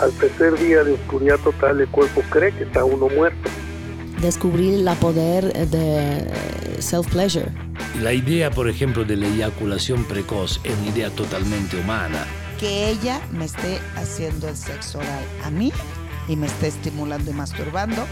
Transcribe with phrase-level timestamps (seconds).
[0.00, 3.50] al tercer día de oscuridad total el cuerpo cree que está uno muerto.
[4.20, 6.26] Descubrir el poder de
[6.80, 7.50] self-pleasure.
[8.00, 12.26] La idea, por ejemplo, de la eyaculación precoz es una idea totalmente humana.
[12.58, 15.72] Que ella me esté haciendo el sexo oral a mí
[16.28, 18.06] y me esté estimulando y masturbando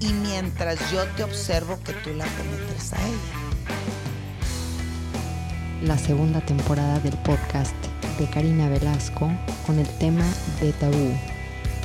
[0.00, 3.44] y mientras yo te observo que tú la cometes a ella.
[5.82, 7.74] La segunda temporada del podcast
[8.18, 9.30] de Karina Velasco
[9.66, 10.24] con el tema
[10.60, 11.33] de tabú.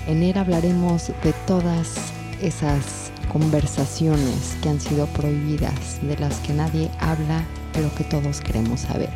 [0.09, 6.90] En él hablaremos de todas esas conversaciones que han sido prohibidas, de las que nadie
[7.00, 9.14] habla, pero que todos queremos saber.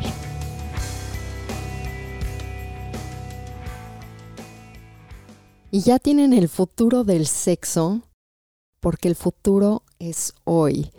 [5.72, 8.02] Y ya tienen el futuro del sexo,
[8.78, 10.92] porque el futuro es hoy.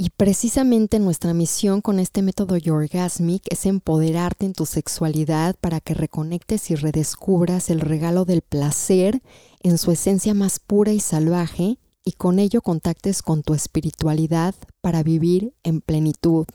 [0.00, 5.92] Y precisamente nuestra misión con este método Yorgasmic es empoderarte en tu sexualidad para que
[5.92, 9.20] reconectes y redescubras el regalo del placer
[9.60, 15.02] en su esencia más pura y salvaje y con ello contactes con tu espiritualidad para
[15.02, 16.46] vivir en plenitud.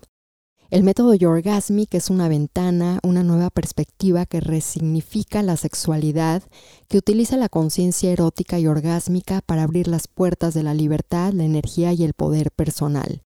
[0.70, 6.44] El método Yorgasmic es una ventana, una nueva perspectiva que resignifica la sexualidad,
[6.88, 11.44] que utiliza la conciencia erótica y orgásmica para abrir las puertas de la libertad, la
[11.44, 13.22] energía y el poder personal.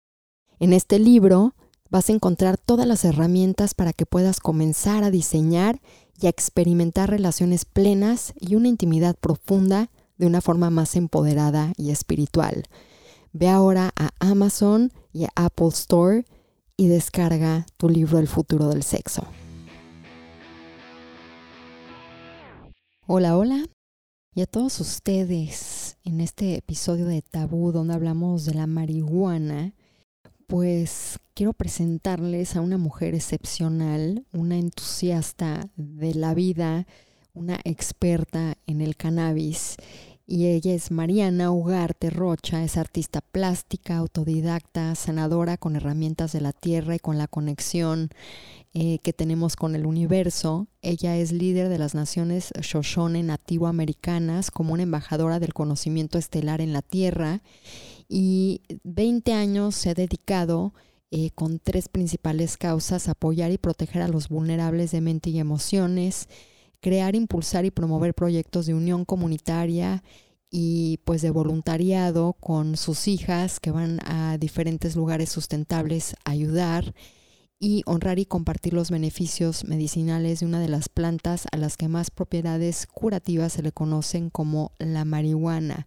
[0.58, 1.54] En este libro
[1.90, 5.82] vas a encontrar todas las herramientas para que puedas comenzar a diseñar
[6.18, 11.90] y a experimentar relaciones plenas y una intimidad profunda de una forma más empoderada y
[11.90, 12.64] espiritual.
[13.34, 16.24] Ve ahora a Amazon y a Apple Store
[16.74, 19.26] y descarga tu libro El futuro del sexo.
[23.06, 23.66] Hola, hola.
[24.34, 29.74] Y a todos ustedes en este episodio de Tabú donde hablamos de la marihuana,
[30.46, 36.86] pues quiero presentarles a una mujer excepcional, una entusiasta de la vida,
[37.34, 39.76] una experta en el cannabis
[40.28, 46.52] y ella es Mariana Ugarte Rocha, es artista plástica, autodidacta, sanadora con herramientas de la
[46.52, 48.10] tierra y con la conexión
[48.74, 50.66] eh, que tenemos con el universo.
[50.82, 56.72] Ella es líder de las naciones Shoshone nativo-americanas como una embajadora del conocimiento estelar en
[56.72, 57.40] la tierra
[58.08, 60.72] y 20 años se ha dedicado
[61.10, 66.28] eh, con tres principales causas, apoyar y proteger a los vulnerables de mente y emociones,
[66.80, 70.02] crear, impulsar y promover proyectos de unión comunitaria
[70.50, 76.94] y pues de voluntariado con sus hijas que van a diferentes lugares sustentables a ayudar
[77.58, 81.88] y honrar y compartir los beneficios medicinales de una de las plantas a las que
[81.88, 85.86] más propiedades curativas se le conocen como la marihuana.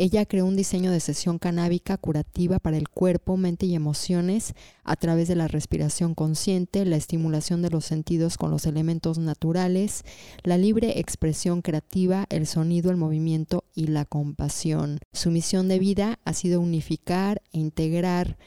[0.00, 4.54] Ella creó un diseño de sesión canábica curativa para el cuerpo, mente y emociones
[4.84, 10.04] a través de la respiración consciente, la estimulación de los sentidos con los elementos naturales,
[10.44, 15.00] la libre expresión creativa, el sonido, el movimiento y la compasión.
[15.12, 18.38] Su misión de vida ha sido unificar e integrar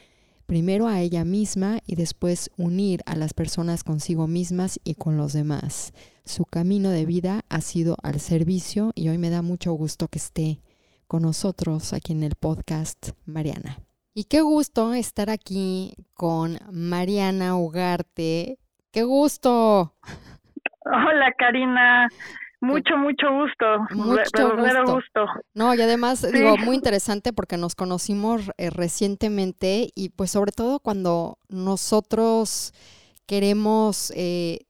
[0.46, 5.34] primero a ella misma y después unir a las personas consigo mismas y con los
[5.34, 5.92] demás.
[6.24, 10.18] Su camino de vida ha sido al servicio y hoy me da mucho gusto que
[10.18, 10.58] esté
[11.06, 13.78] con nosotros aquí en el podcast Mariana.
[14.14, 18.58] Y qué gusto estar aquí con Mariana Ugarte.
[18.90, 19.94] ¡Qué gusto!
[20.84, 22.08] Hola Karina,
[22.62, 23.66] mucho, mucho gusto.
[23.90, 24.94] Mucho gusto.
[24.94, 25.26] gusto.
[25.52, 30.78] No, y además, digo, muy interesante porque nos conocimos eh, recientemente y pues sobre todo
[30.78, 32.72] cuando nosotros
[33.26, 34.66] queremos eh,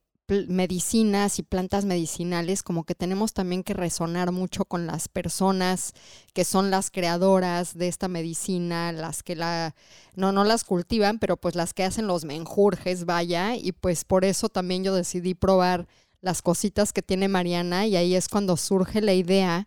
[0.48, 5.92] medicinas y plantas medicinales, como que tenemos también que resonar mucho con las personas
[6.32, 9.74] que son las creadoras de esta medicina, las que la,
[10.14, 14.24] no, no las cultivan, pero pues las que hacen los menjurjes, vaya, y pues por
[14.24, 15.86] eso también yo decidí probar
[16.20, 19.66] las cositas que tiene Mariana y ahí es cuando surge la idea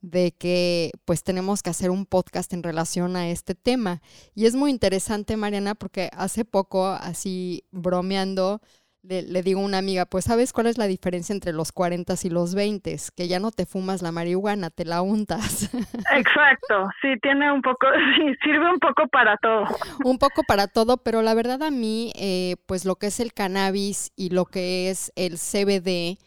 [0.00, 4.02] de que pues tenemos que hacer un podcast en relación a este tema.
[4.34, 8.60] Y es muy interesante, Mariana, porque hace poco, así bromeando,
[9.08, 12.30] le, digo a una amiga, pues ¿sabes cuál es la diferencia entre los 40 y
[12.30, 12.96] los 20?
[13.16, 15.70] Que ya no te fumas la marihuana, te la untas.
[16.16, 17.86] Exacto, sí, tiene un poco,
[18.16, 19.66] sí, sirve un poco para todo.
[20.04, 23.32] Un poco para todo, pero la verdad a mí, eh, pues lo que es el
[23.32, 26.18] cannabis y lo que es el CBD,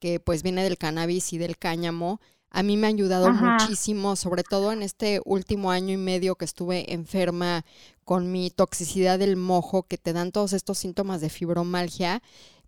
[0.00, 2.20] que pues viene del cannabis y del cáñamo,
[2.54, 6.44] a mí me ha ayudado muchísimo, sobre todo en este último año y medio que
[6.44, 7.64] estuve enferma
[8.04, 12.22] con mi toxicidad del mojo, que te dan todos estos síntomas de fibromalgia.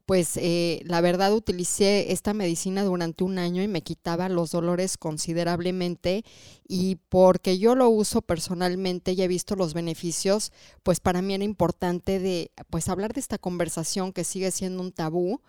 [0.05, 4.97] Pues eh, la verdad utilicé esta medicina durante un año y me quitaba los dolores
[4.99, 6.25] considerablemente
[6.67, 10.53] y porque yo lo uso personalmente y he visto los beneficios,
[10.83, 14.91] pues para mí era importante de pues hablar de esta conversación que sigue siendo un
[14.91, 15.41] tabú,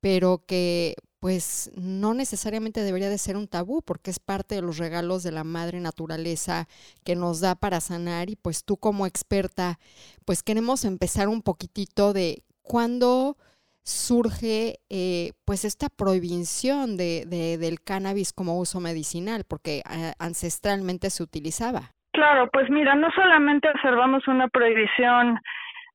[0.00, 0.96] pero que
[1.26, 5.32] pues no necesariamente debería de ser un tabú porque es parte de los regalos de
[5.32, 6.68] la madre naturaleza
[7.04, 9.80] que nos da para sanar y pues tú como experta
[10.24, 13.34] pues queremos empezar un poquitito de cuándo
[13.82, 17.26] surge eh, pues esta prohibición de,
[17.58, 21.90] del cannabis como uso medicinal porque eh, ancestralmente se utilizaba.
[22.12, 25.40] Claro, pues mira, no solamente observamos una prohibición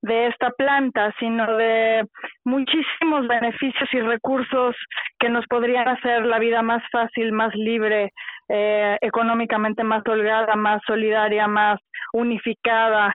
[0.01, 2.05] de esta planta, sino de
[2.43, 4.75] muchísimos beneficios y recursos
[5.19, 8.11] que nos podrían hacer la vida más fácil, más libre,
[8.49, 11.79] eh, económicamente más holgada, más solidaria, más
[12.13, 13.13] unificada.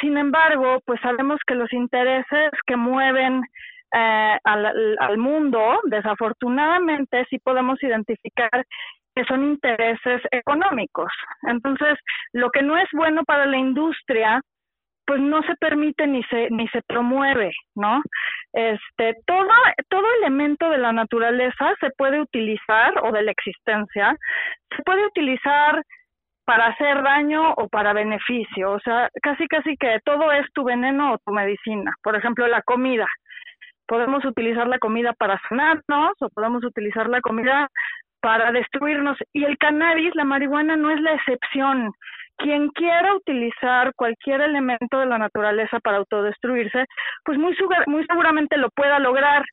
[0.00, 3.42] Sin embargo, pues sabemos que los intereses que mueven
[3.94, 8.64] eh, al, al mundo, desafortunadamente, sí podemos identificar
[9.14, 11.12] que son intereses económicos.
[11.42, 11.98] Entonces,
[12.32, 14.40] lo que no es bueno para la industria
[15.06, 18.02] pues no se permite ni se ni se promueve, ¿no?
[18.52, 19.48] Este todo
[19.88, 24.16] todo elemento de la naturaleza se puede utilizar o de la existencia
[24.76, 25.82] se puede utilizar
[26.44, 31.12] para hacer daño o para beneficio, o sea, casi casi que todo es tu veneno
[31.12, 31.94] o tu medicina.
[32.02, 33.06] Por ejemplo, la comida.
[33.86, 37.68] Podemos utilizar la comida para sanarnos o podemos utilizar la comida
[38.20, 41.92] para destruirnos y el cannabis, la marihuana no es la excepción
[42.42, 46.84] quien quiera utilizar cualquier elemento de la naturaleza para autodestruirse,
[47.24, 47.56] pues muy,
[47.86, 49.44] muy seguramente lo pueda lograr.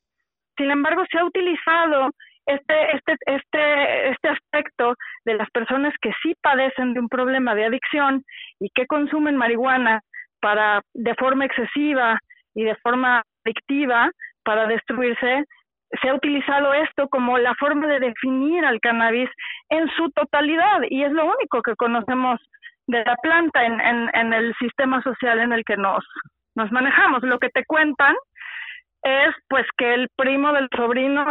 [0.56, 2.10] Sin embargo, se ha utilizado
[2.46, 4.94] este, este, este, este aspecto
[5.24, 8.24] de las personas que sí padecen de un problema de adicción
[8.58, 10.00] y que consumen marihuana
[10.40, 12.18] para de forma excesiva
[12.54, 14.10] y de forma adictiva
[14.42, 15.44] para destruirse,
[16.00, 19.28] se ha utilizado esto como la forma de definir al cannabis
[19.68, 22.40] en su totalidad y es lo único que conocemos
[22.90, 23.80] de la planta en,
[24.14, 26.04] en, el sistema social en el que nos,
[26.54, 27.22] manejamos.
[27.22, 28.14] Lo que te cuentan
[29.02, 31.24] es pues que el primo del sobrino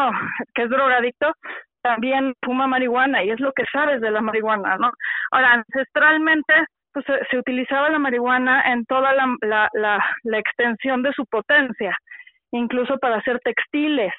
[0.55, 1.33] que es drogadicto
[1.81, 4.91] también fuma marihuana y es lo que sabes de la marihuana, ¿no?
[5.31, 6.53] Ahora, ancestralmente
[6.93, 11.95] pues, se, utilizaba la marihuana en toda la, la, la, la, extensión de su potencia,
[12.51, 14.13] incluso para hacer textiles,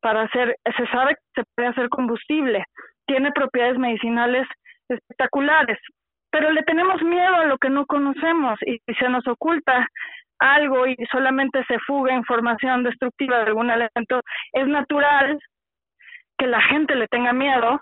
[0.00, 2.64] para hacer, se sabe que se puede hacer combustible,
[3.06, 4.46] tiene propiedades medicinales
[4.88, 5.78] espectaculares
[6.30, 9.88] pero le tenemos miedo a lo que no conocemos y, se nos oculta
[10.38, 14.20] algo y solamente se fuga información destructiva de algún elemento,
[14.52, 15.38] es natural
[16.36, 17.80] que la gente le tenga miedo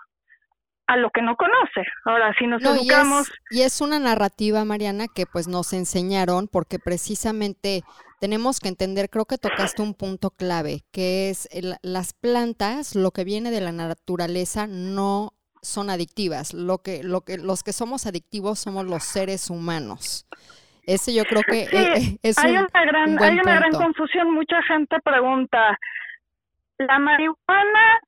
[0.86, 1.88] a lo que no conoce.
[2.04, 3.32] Ahora, si nos educamos...
[3.50, 7.82] Y es, una narrativa, Mariana, que pues nos enseñaron porque precisamente
[8.20, 11.48] tenemos que entender, creo que tocaste un punto clave, que es
[11.82, 15.32] las plantas, lo que viene de la naturaleza no
[15.64, 16.54] son adictivas.
[16.54, 20.26] Lo que, lo que, los que somos adictivos somos los seres humanos.
[20.86, 24.32] Ese yo creo que e, es hay una gran, hay una gran confusión.
[24.32, 25.78] Mucha gente pregunta,
[26.78, 28.00] ¿la marihuana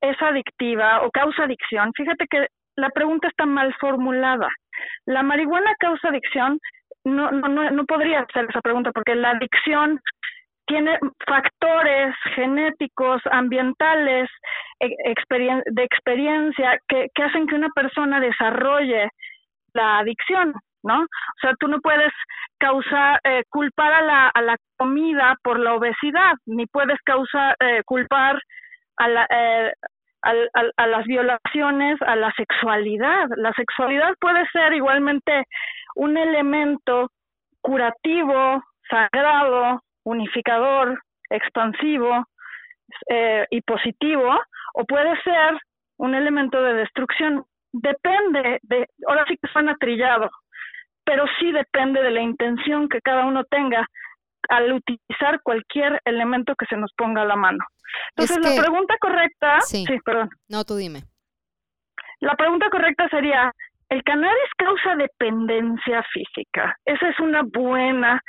[0.00, 1.92] es adictiva o causa adicción?
[1.96, 4.48] Fíjate que la pregunta está mal formulada.
[5.06, 6.60] ¿La marihuana causa adicción?
[7.04, 10.00] No, no, no, no podría hacer esa pregunta porque la adicción
[10.70, 14.30] tiene factores genéticos, ambientales,
[14.78, 19.10] e, de experiencia que, hacen que una persona desarrolle
[19.74, 21.02] la adicción, ¿no?
[21.02, 22.12] O sea, tú no puedes
[22.58, 27.82] causar, eh, culpar a la, a la comida por la obesidad, ni puedes causar, eh,
[27.84, 28.40] culpar
[28.98, 29.72] a, la, eh,
[30.22, 33.26] a, las violaciones, a la sexualidad.
[33.36, 35.46] La sexualidad puede ser igualmente
[35.96, 37.10] un elemento
[37.60, 42.26] curativo, sagrado, unificador, expansivo
[43.08, 44.38] eh, y positivo,
[44.74, 45.58] o puede ser
[45.98, 47.44] un elemento de destrucción.
[47.72, 50.30] Depende de, ahora sí que suena trillado,
[51.04, 53.86] pero sí depende de la intención que cada uno tenga
[54.48, 57.64] al utilizar cualquier elemento que se nos ponga a la mano.
[58.16, 59.84] Entonces, la pregunta correcta, sí.
[59.86, 60.30] sí, perdón.
[60.48, 61.02] No, tú dime.
[62.20, 63.52] La pregunta correcta sería,
[63.88, 66.76] ¿el cannabis causa dependencia física?
[66.84, 68.20] Esa es una buena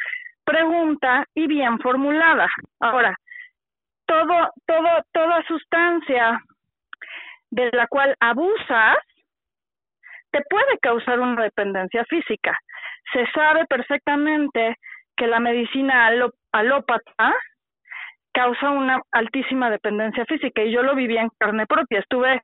[0.43, 2.49] pregunta y bien formulada.
[2.79, 3.15] Ahora,
[4.05, 6.41] todo, todo, toda sustancia
[7.51, 8.97] de la cual abusas
[10.31, 12.57] te puede causar una dependencia física.
[13.13, 14.77] Se sabe perfectamente
[15.15, 16.09] que la medicina
[16.51, 17.35] alópata
[18.33, 21.99] causa una altísima dependencia física y yo lo viví en carne propia.
[21.99, 22.41] Estuve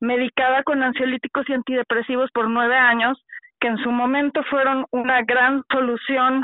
[0.00, 3.22] medicada con ansiolíticos y antidepresivos por nueve años,
[3.58, 6.42] que en su momento fueron una gran solución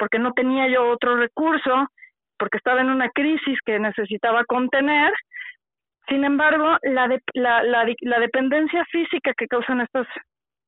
[0.00, 1.86] porque no tenía yo otro recurso,
[2.38, 5.12] porque estaba en una crisis que necesitaba contener.
[6.08, 10.06] Sin embargo, la, la, la, dependencia física que causan estas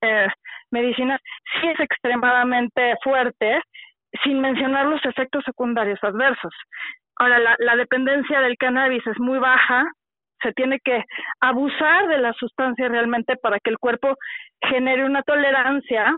[0.03, 0.29] eh,
[0.71, 1.19] medicinas
[1.55, 3.63] sí es extremadamente fuerte,
[4.23, 6.53] sin mencionar los efectos secundarios adversos.
[7.17, 9.91] Ahora, la dependencia del cannabis es muy baja,
[10.43, 11.05] se tiene que
[11.41, 14.15] abusar de la sustancia realmente para que el cuerpo
[14.61, 16.17] genere una tolerancia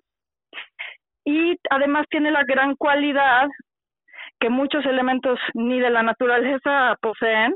[1.25, 3.49] y además tiene la gran cualidad
[4.41, 7.55] que muchos elementos ni de la naturaleza poseen,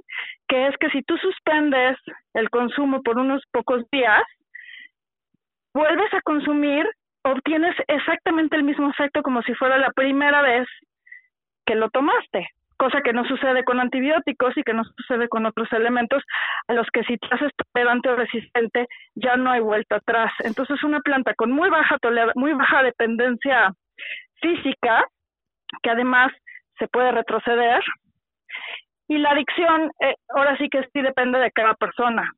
[0.48, 1.96] que es que si tú suspendes
[2.34, 4.22] el consumo por unos pocos días,
[5.74, 6.88] vuelves a consumir,
[7.24, 10.66] obtienes exactamente el mismo efecto como si fuera la primera vez
[11.66, 12.48] que lo tomaste,
[12.78, 16.22] cosa que no sucede con antibióticos y que no sucede con otros elementos
[16.68, 20.32] a los que si te haces tolerante o resistente ya no hay vuelta atrás.
[20.40, 21.96] Entonces una planta con muy baja
[22.36, 23.72] muy baja dependencia
[24.40, 25.04] física,
[25.82, 26.32] que además
[26.78, 27.82] se puede retroceder,
[29.08, 32.32] y la adicción eh, ahora sí que sí depende de cada persona.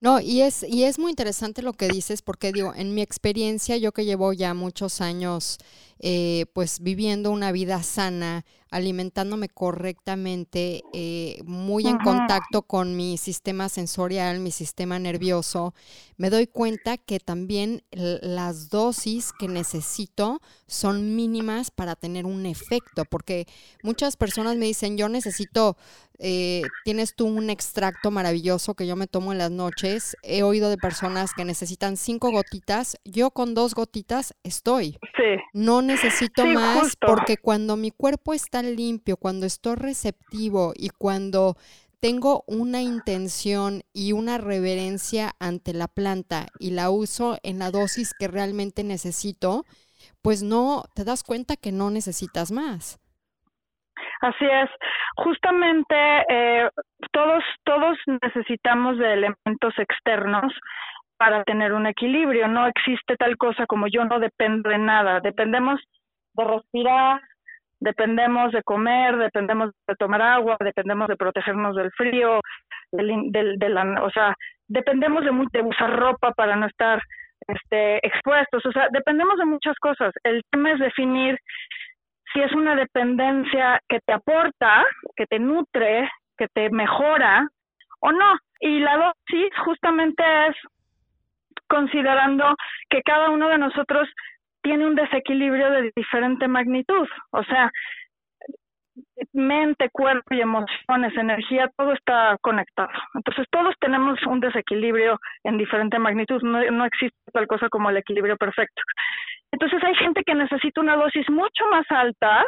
[0.00, 3.78] No, y es, y es muy interesante lo que dices, porque digo, en mi experiencia,
[3.78, 5.58] yo que llevo ya muchos años
[5.98, 13.68] eh, pues viviendo una vida sana, alimentándome correctamente, eh, muy en contacto con mi sistema
[13.68, 15.72] sensorial, mi sistema nervioso,
[16.16, 23.04] me doy cuenta que también las dosis que necesito son mínimas para tener un efecto,
[23.04, 23.46] porque
[23.82, 25.76] muchas personas me dicen, yo necesito,
[26.18, 30.70] eh, tienes tú un extracto maravilloso que yo me tomo en las noches, he oído
[30.70, 34.98] de personas que necesitan cinco gotitas, yo con dos gotitas estoy.
[35.16, 35.40] Sí.
[35.52, 41.56] No necesito más porque cuando mi cuerpo está limpio, cuando estoy receptivo y cuando
[42.00, 48.12] tengo una intención y una reverencia ante la planta y la uso en la dosis
[48.18, 49.64] que realmente necesito,
[50.22, 53.00] pues no te das cuenta que no necesitas más.
[54.20, 54.70] Así es.
[55.16, 55.96] Justamente
[56.28, 56.68] eh,
[57.12, 60.52] todos todos necesitamos de elementos externos
[61.16, 62.48] para tener un equilibrio.
[62.48, 65.20] No existe tal cosa como yo no dependo de nada.
[65.20, 65.80] Dependemos
[66.34, 67.20] de respirar,
[67.80, 72.40] dependemos de comer, dependemos de tomar agua, dependemos de protegernos del frío,
[72.92, 74.34] del, del, de la, o sea,
[74.68, 77.00] dependemos de, de usar ropa para no estar
[77.48, 80.12] este, expuestos, o sea, dependemos de muchas cosas.
[80.24, 81.38] El tema es definir
[82.32, 87.48] si es una dependencia que te aporta, que te nutre, que te mejora
[88.00, 88.36] o no.
[88.60, 90.56] Y la dosis justamente es
[91.68, 92.54] considerando
[92.88, 94.08] que cada uno de nosotros
[94.62, 97.06] tiene un desequilibrio de diferente magnitud.
[97.30, 97.70] O sea,
[99.32, 102.90] mente, cuerpo y emociones, energía, todo está conectado.
[103.14, 107.98] Entonces todos tenemos un desequilibrio en diferente magnitud, no, no, existe tal cosa como el
[107.98, 108.82] equilibrio perfecto.
[109.52, 112.44] Entonces hay gente que necesita una dosis mucho más alta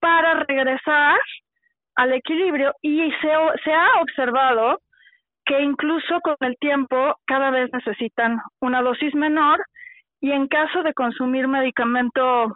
[0.00, 1.18] para regresar
[1.96, 3.30] al equilibrio y se,
[3.64, 4.78] se ha observado
[5.44, 9.64] que incluso con el tiempo cada vez necesitan una dosis menor
[10.20, 12.54] y en caso de consumir medicamento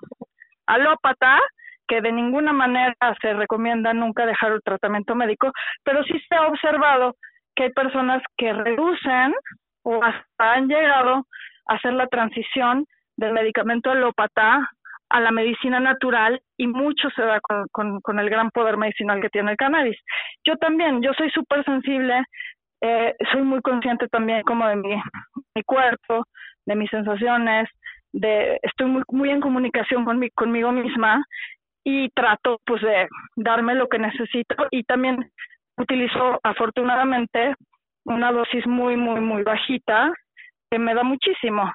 [0.67, 1.39] alópata,
[1.87, 5.51] que de ninguna manera se recomienda nunca dejar el tratamiento médico,
[5.83, 7.15] pero sí se ha observado
[7.55, 9.35] que hay personas que reducen
[9.83, 11.27] o hasta han llegado
[11.67, 14.71] a hacer la transición del medicamento alópata
[15.11, 19.53] a la medicina natural y mucho se da con, el gran poder medicinal que tiene
[19.53, 19.99] el cannabis.
[20.45, 22.23] Yo también, yo soy súper sensible
[22.81, 24.95] eh, soy muy consciente también como de mi,
[25.55, 26.25] mi cuerpo,
[26.67, 27.69] de mis sensaciones,
[28.13, 31.25] de estoy muy, muy en comunicación con mi, conmigo misma
[31.85, 35.31] y trato pues de darme lo que necesito y también
[35.77, 37.55] utilizo afortunadamente
[38.05, 40.13] una dosis muy muy muy bajita
[40.71, 41.73] que me da muchísimo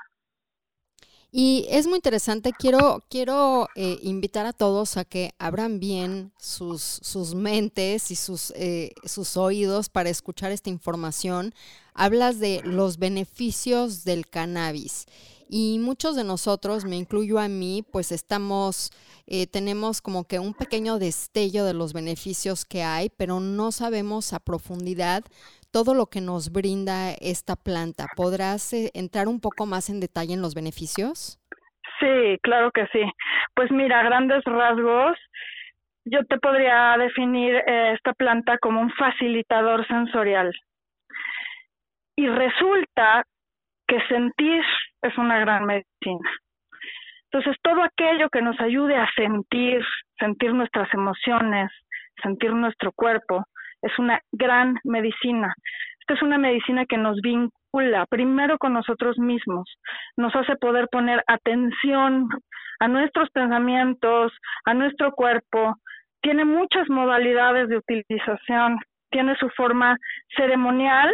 [1.35, 6.81] y es muy interesante, quiero, quiero eh, invitar a todos a que abran bien sus,
[6.83, 11.55] sus mentes y sus, eh, sus oídos para escuchar esta información.
[11.95, 15.07] Hablas de los beneficios del cannabis.
[15.55, 18.89] Y muchos de nosotros, me incluyo a mí, pues estamos,
[19.27, 24.33] eh, tenemos como que un pequeño destello de los beneficios que hay, pero no sabemos
[24.33, 25.21] a profundidad
[25.71, 28.07] todo lo que nos brinda esta planta.
[28.15, 31.39] ¿Podrás eh, entrar un poco más en detalle en los beneficios?
[31.99, 33.03] Sí, claro que sí.
[33.53, 35.19] Pues mira, grandes rasgos,
[36.03, 40.51] yo te podría definir eh, esta planta como un facilitador sensorial.
[42.15, 43.23] Y resulta
[43.87, 44.63] que sentir
[45.03, 46.29] es una gran medicina.
[47.31, 49.83] Entonces, todo aquello que nos ayude a sentir,
[50.19, 51.71] sentir nuestras emociones,
[52.21, 53.43] sentir nuestro cuerpo,
[53.81, 55.53] es una gran medicina.
[55.99, 59.67] Esta es una medicina que nos vincula primero con nosotros mismos,
[60.15, 62.29] nos hace poder poner atención
[62.79, 64.31] a nuestros pensamientos,
[64.65, 65.75] a nuestro cuerpo.
[66.21, 68.79] Tiene muchas modalidades de utilización.
[69.09, 69.97] Tiene su forma
[70.35, 71.13] ceremonial,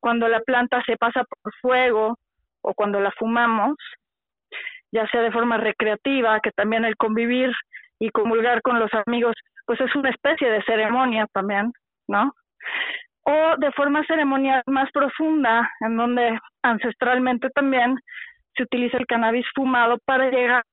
[0.00, 2.16] cuando la planta se pasa por fuego
[2.62, 3.76] o cuando la fumamos,
[4.92, 7.52] ya sea de forma recreativa, que también el convivir
[7.98, 9.34] y comulgar con los amigos,
[9.66, 11.72] pues es una especie de ceremonia también.
[12.08, 12.34] ¿no?
[13.22, 17.98] o de forma ceremonial más profunda, en donde ancestralmente también
[18.56, 20.64] se utiliza el cannabis fumado para llegar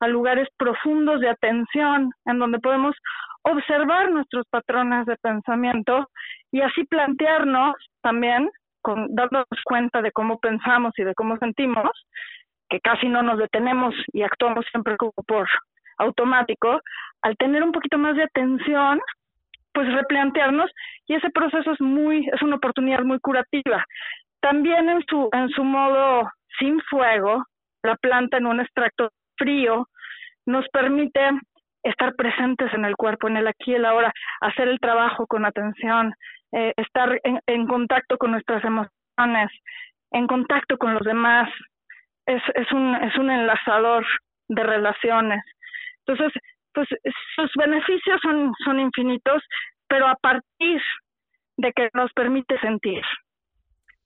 [0.00, 2.96] a lugares profundos de atención, en donde podemos
[3.42, 6.08] observar nuestros patrones de pensamiento
[6.50, 8.50] y así plantearnos también,
[8.84, 11.90] con, dándonos cuenta de cómo pensamos y de cómo sentimos,
[12.68, 15.48] que casi no nos detenemos y actuamos siempre como por
[15.98, 16.80] automático,
[17.22, 19.00] al tener un poquito más de atención,
[19.72, 20.70] pues replantearnos
[21.06, 23.84] y ese proceso es muy es una oportunidad muy curativa.
[24.40, 27.44] También en su en su modo sin fuego,
[27.82, 29.88] la planta en un extracto frío
[30.46, 31.30] nos permite
[31.82, 35.44] estar presentes en el cuerpo, en el aquí y el ahora, hacer el trabajo con
[35.44, 36.14] atención,
[36.54, 39.50] eh, estar en, contacto con nuestras emociones,
[40.12, 41.50] en contacto con los demás.
[42.26, 44.06] Es, es, un, es un enlazador
[44.48, 45.42] de relaciones.
[46.06, 46.32] Entonces,
[46.72, 46.88] pues
[47.34, 49.42] sus beneficios son, son infinitos,
[49.88, 50.80] pero a partir
[51.56, 53.02] de que nos permite sentir,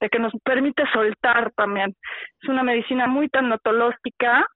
[0.00, 1.94] de que nos permite soltar también.
[2.42, 4.46] Es una medicina muy tanatológica,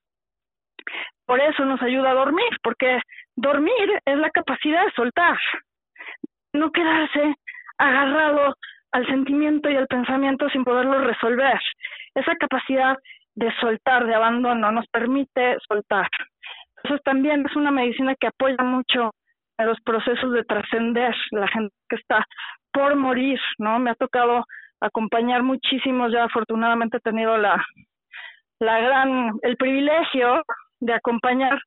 [1.27, 3.01] por eso nos ayuda a dormir, porque
[3.37, 5.39] dormir es la capacidad de soltar,
[6.53, 7.35] no quedarse
[7.83, 8.57] agarrado
[8.93, 11.61] al sentimiento y al pensamiento sin poderlo resolver.
[12.15, 12.97] Esa capacidad
[13.35, 16.09] de soltar, de abandono, nos permite soltar.
[16.77, 19.13] Entonces también es una medicina que apoya mucho
[19.59, 22.25] en los procesos de trascender, la gente que está
[22.73, 23.79] por morir, ¿no?
[23.79, 24.45] Me ha tocado
[24.81, 27.65] acompañar muchísimos, ya afortunadamente he tenido la,
[28.59, 30.43] la gran, el privilegio
[30.81, 31.61] de acompañar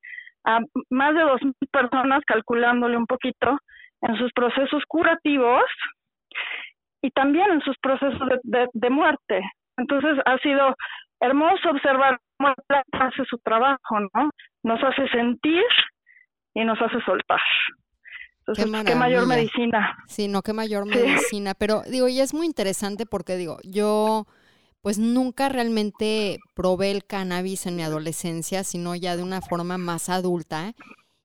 [0.45, 3.57] a más de dos mil personas, calculándole un poquito,
[4.01, 5.63] en sus procesos curativos
[7.05, 9.41] y también en sus procesos de, de muerte.
[9.77, 10.75] Entonces ha sido
[11.19, 14.29] hermoso observar cómo la hace su trabajo, ¿no?
[14.63, 15.63] Nos hace sentir
[16.53, 17.39] y nos hace soltar.
[18.39, 19.97] Entonces, qué, mayor medicina.
[20.07, 21.53] Sí, no, qué mayor medicina.
[21.55, 24.25] Pero digo, y es muy interesante porque digo, yo
[24.81, 30.09] pues nunca realmente probé el cannabis en mi adolescencia, sino ya de una forma más
[30.09, 30.73] adulta.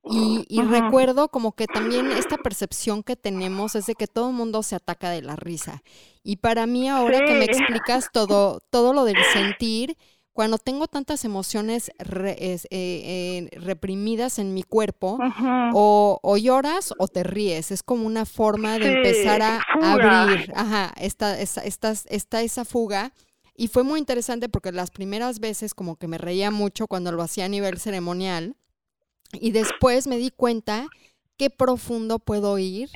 [0.03, 4.35] Y, y recuerdo como que también esta percepción que tenemos es de que todo el
[4.35, 5.83] mundo se ataca de la risa.
[6.23, 9.97] Y para mí ahora que me explicas todo, todo lo del sentir,
[10.33, 11.91] cuando tengo tantas emociones
[12.71, 15.19] eh, reprimidas en mi cuerpo,
[15.75, 17.71] o, lloras o te ríes.
[17.71, 20.51] Es como una forma de empezar a abrir.
[20.55, 21.63] Ajá, esta, esta,
[22.09, 23.13] esta, esa fuga.
[23.55, 27.23] Y fue muy interesante porque las primeras veces como que me reía mucho cuando lo
[27.23, 28.57] hacía a nivel ceremonial.
[29.33, 30.87] Y después me di cuenta
[31.37, 32.91] qué profundo puedo ir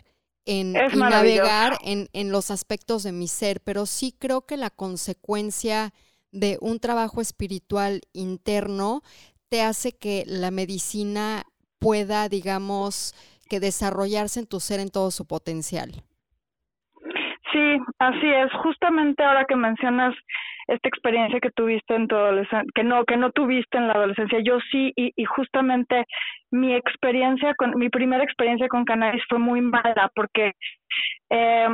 [0.47, 3.61] en y navegar en, en los aspectos de mi ser.
[3.61, 5.92] Pero sí creo que la consecuencia
[6.33, 9.03] de un trabajo espiritual interno
[9.49, 11.44] te hace que la medicina
[11.79, 13.14] pueda, digamos,
[13.49, 15.92] que desarrollarse en tu ser en todo su potencial.
[17.53, 18.53] Sí, así es.
[18.62, 20.14] Justamente ahora que mencionas
[20.66, 24.40] esta experiencia que tuviste en tu adolescencia, que no, que no tuviste en la adolescencia,
[24.40, 26.05] yo sí, y, y justamente
[26.50, 30.53] mi experiencia con, mi primera experiencia con cannabis fue muy mala, porque
[31.31, 31.68] eh,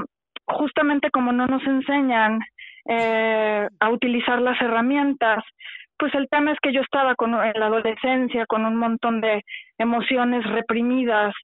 [0.46, 2.40] justamente como no nos enseñan
[2.88, 5.44] eh, a utilizar las herramientas.
[5.98, 9.42] Pues el tema es que yo estaba con, en la adolescencia con un montón de
[9.78, 11.34] emociones reprimidas,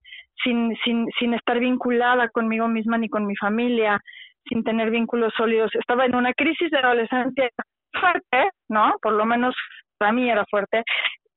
[0.43, 4.01] sin, sin, sin estar vinculada conmigo misma ni con mi familia,
[4.49, 5.75] sin tener vínculos sólidos.
[5.75, 7.51] Estaba en una crisis de adolescencia
[7.93, 8.95] fuerte, ¿no?
[9.03, 9.55] Por lo menos
[9.99, 10.83] para mí era fuerte,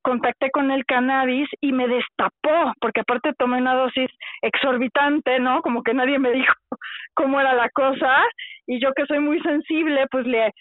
[0.01, 4.09] contacté con el cannabis y me destapó, porque aparte tomé una dosis
[4.41, 5.61] exorbitante, ¿no?
[5.61, 6.53] Como que nadie me dijo
[7.13, 8.23] cómo era la cosa,
[8.65, 10.51] y yo que soy muy sensible, pues le,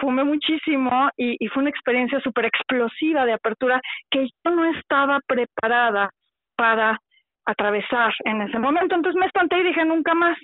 [0.00, 3.80] fumé muchísimo y, y fue una experiencia súper explosiva de apertura
[4.10, 6.10] que yo no estaba preparada
[6.56, 6.98] para
[7.46, 8.94] atravesar en ese momento.
[8.94, 10.36] Entonces me espanté y dije nunca más.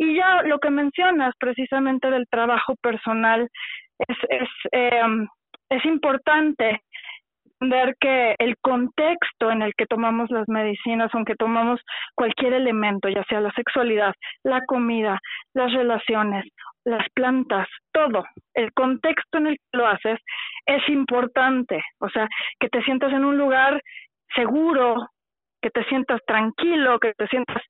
[0.00, 3.48] Y ya lo que mencionas precisamente del trabajo personal
[3.98, 5.02] es, es, eh,
[5.70, 6.80] es importante
[7.60, 11.80] entender que el contexto en el que tomamos las medicinas, aunque tomamos
[12.14, 15.18] cualquier elemento, ya sea la sexualidad, la comida,
[15.52, 16.44] las relaciones,
[16.84, 20.20] las plantas, todo, el contexto en el que lo haces
[20.66, 21.82] es importante.
[21.98, 22.28] O sea,
[22.60, 23.82] que te sientas en un lugar
[24.36, 25.08] seguro,
[25.60, 27.62] que te sientas tranquilo, que te sientas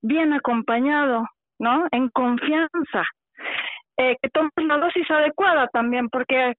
[0.00, 1.24] bien acompañado,
[1.62, 1.86] ¿no?
[1.92, 3.04] En confianza.
[3.96, 6.54] Eh, que tomes la dosis adecuada también, porque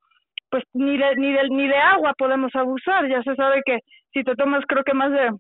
[0.49, 3.07] pues ni de, ni ni de agua podemos abusar.
[3.09, 3.79] Ya se sabe que
[4.13, 5.31] si te tomas creo que más de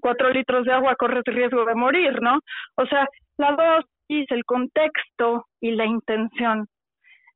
[0.00, 2.38] cuatro litros de agua corres riesgo de morir, ¿no?
[2.76, 3.06] O sea,
[3.38, 6.66] la dosis, el contexto y la intención.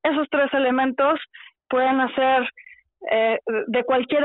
[0.03, 1.19] Esos tres elementos
[1.69, 2.49] pueden hacer
[3.11, 4.25] eh, de cualquier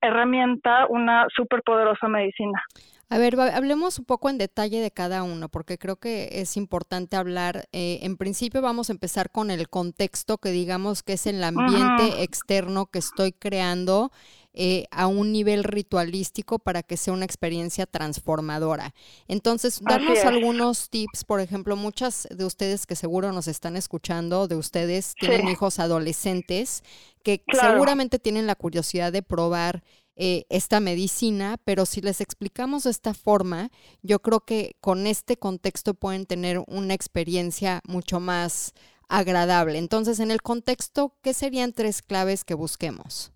[0.00, 2.62] herramienta una superpoderosa medicina.
[3.10, 7.16] A ver, hablemos un poco en detalle de cada uno, porque creo que es importante
[7.16, 7.64] hablar.
[7.72, 12.22] Eh, en principio vamos a empezar con el contexto, que digamos que es el ambiente
[12.22, 14.10] externo que estoy creando
[14.54, 18.94] eh, a un nivel ritualístico para que sea una experiencia transformadora.
[19.28, 24.56] Entonces, darnos algunos tips, por ejemplo, muchas de ustedes que seguro nos están escuchando, de
[24.56, 26.82] ustedes tienen hijos adolescentes
[27.22, 29.82] que seguramente tienen la curiosidad de probar
[30.16, 33.70] eh, esta medicina, pero si les explicamos de esta forma,
[34.02, 38.72] yo creo que con este contexto pueden tener una experiencia mucho más
[39.08, 39.78] agradable.
[39.78, 43.30] Entonces, en el contexto, ¿qué serían tres claves que busquemos?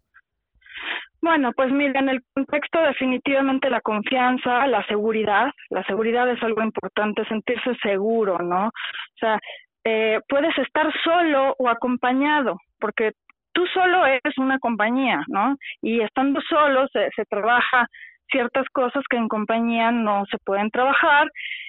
[1.22, 6.62] Bueno, pues mira, en el contexto definitivamente la confianza, la seguridad, la seguridad es algo
[6.62, 8.66] importante, sentirse seguro, ¿no?
[8.66, 9.38] O sea,
[9.84, 13.12] eh, puedes estar solo o acompañado, porque
[13.52, 15.54] tú solo eres una compañía, ¿no?
[15.80, 17.86] Y estando solo se, se trabaja
[18.32, 21.28] ciertas cosas que en compañía no se pueden trabajar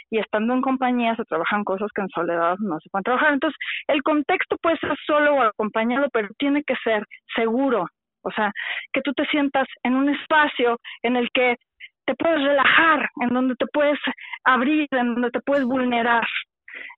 [0.10, 3.34] y estando en compañía se trabajan cosas que en soledad no se pueden trabajar.
[3.34, 7.86] Entonces, el contexto puede ser solo o acompañado, pero tiene que ser seguro,
[8.24, 8.52] o sea,
[8.92, 11.58] que tú te sientas en un espacio en el que
[12.06, 14.00] te puedes relajar, en donde te puedes
[14.44, 16.26] abrir, en donde te puedes vulnerar,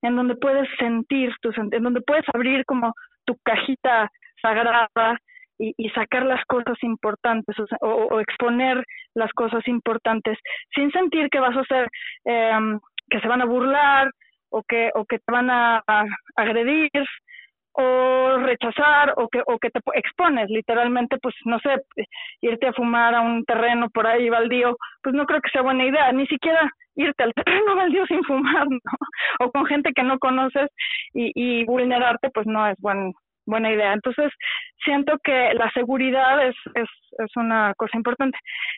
[0.01, 2.93] en donde puedes sentir, tus, en donde puedes abrir como
[3.25, 4.09] tu cajita
[4.41, 5.17] sagrada
[5.57, 8.83] y, sacar las cosas importantes o, exponer
[9.13, 10.37] las cosas importantes
[10.73, 11.87] sin sentir que vas a ser,
[12.25, 14.09] em, que se van a burlar
[14.49, 15.81] o que, o que te van a,
[16.35, 16.89] agredir
[17.77, 21.75] o rechazar o que, o que te expones literalmente, pues no sé,
[22.41, 25.85] irte a fumar a un terreno por ahí baldío, pues no creo que sea buena
[25.85, 28.79] idea, ni siquiera irte al terreno baldío sin fumar, ¿no?
[29.41, 30.69] O con gente que no conoces
[31.13, 33.11] y, vulnerarte, pues no es buen,
[33.45, 33.93] buena idea.
[33.93, 34.31] Entonces,
[34.83, 38.37] siento que la seguridad es, es, es una cosa importante.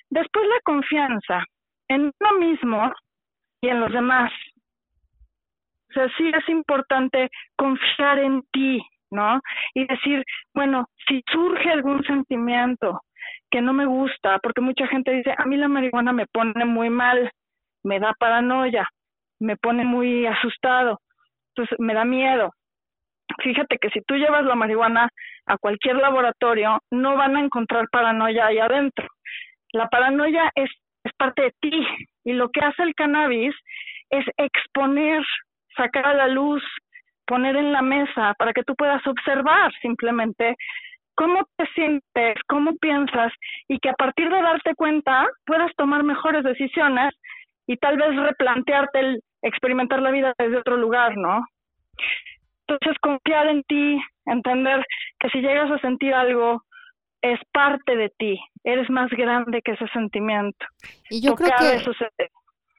[0.10, 1.44] Después, la confianza
[1.90, 2.92] en uno mismo
[3.62, 4.32] y en los demás.
[5.98, 9.42] O sea, sí es importante confiar en ti, ¿no?
[9.74, 13.02] Y decir, bueno, si surge algún sentimiento
[13.50, 16.90] que no me gusta, porque mucha gente dice, a mí la marihuana me pone muy
[16.90, 17.32] mal,
[17.84, 18.88] me da paranoia,
[19.40, 21.00] me pone muy asustado,
[21.56, 22.52] entonces me da miedo
[23.44, 25.10] fíjate que si tú llevas la marihuana
[25.46, 29.08] a cualquier laboratorio, no van a encontrar paranoia ahí adentro.
[29.74, 30.70] La paranoia es
[31.18, 31.88] parte de ti
[32.26, 33.56] y lo que hace el cannabis
[34.10, 35.24] es exponer,
[35.78, 36.64] sacar a la luz,
[37.26, 40.56] poner en la mesa para que tú puedas observar simplemente
[41.16, 43.32] cómo te sientes, cómo piensas
[43.68, 47.14] y que a partir de darte cuenta puedas tomar mejores decisiones
[47.66, 51.46] y tal vez replantearte el experimentar la vida desde otro lugar, ¿no?
[52.68, 54.86] Entonces, confiar en ti, entender
[55.20, 56.62] que si llegas a sentir algo,
[57.22, 60.66] es parte de ti, eres más grande que ese sentimiento.
[61.10, 61.84] Y yo creo que...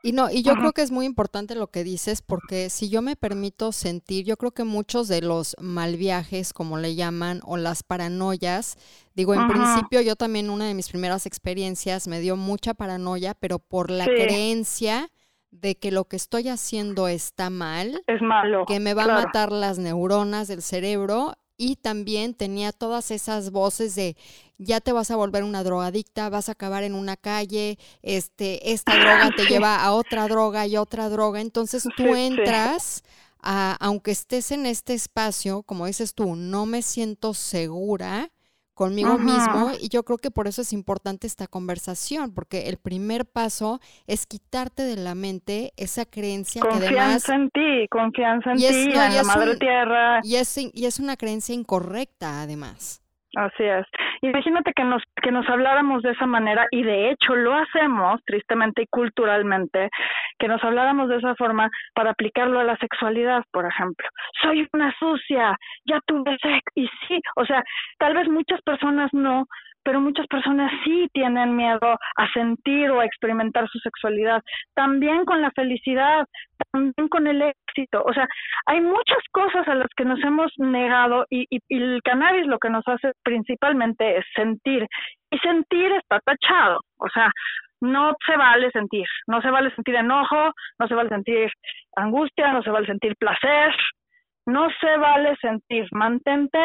[0.02, 3.02] Y no, y yo creo que es muy importante lo que dices, porque si yo
[3.02, 7.56] me permito sentir, yo creo que muchos de los mal viajes, como le llaman, o
[7.56, 8.76] las paranoias,
[9.14, 13.58] digo, en principio yo también una de mis primeras experiencias me dio mucha paranoia, pero
[13.58, 15.10] por la creencia
[15.50, 19.50] de que lo que estoy haciendo está mal, es malo, que me va a matar
[19.50, 24.16] las neuronas del cerebro y también tenía todas esas voces de
[24.58, 28.94] ya te vas a volver una drogadicta, vas a acabar en una calle, este esta
[28.94, 33.02] droga te lleva a otra droga y otra droga, entonces tú entras
[33.42, 38.30] a aunque estés en este espacio, como dices tú, no me siento segura,
[38.78, 43.26] conmigo mismo y yo creo que por eso es importante esta conversación, porque el primer
[43.26, 47.28] paso es quitarte de la mente esa creencia confianza que además...
[47.28, 50.20] en ti, confianza en ti, en la madre tierra.
[50.22, 53.02] Y es, y es una creencia incorrecta además.
[53.36, 53.86] Así es.
[54.22, 58.82] Imagínate que nos que nos habláramos de esa manera y de hecho lo hacemos tristemente
[58.82, 59.90] y culturalmente,
[60.38, 64.08] que nos habláramos de esa forma para aplicarlo a la sexualidad, por ejemplo.
[64.42, 67.62] Soy una sucia, ya tuve sexo y sí, o sea,
[67.98, 69.44] tal vez muchas personas no,
[69.88, 74.42] pero muchas personas sí tienen miedo a sentir o a experimentar su sexualidad.
[74.74, 76.26] También con la felicidad,
[76.70, 78.02] también con el éxito.
[78.04, 78.28] O sea,
[78.66, 82.68] hay muchas cosas a las que nos hemos negado y, y, el cannabis lo que
[82.68, 84.86] nos hace principalmente es sentir.
[85.30, 86.80] Y sentir está tachado.
[86.98, 87.32] O sea,
[87.80, 89.06] no se vale sentir.
[89.26, 91.50] No se vale sentir enojo, no se vale sentir
[91.96, 93.74] angustia, no se vale sentir placer.
[94.44, 95.86] No se vale sentir.
[95.92, 96.58] Mantente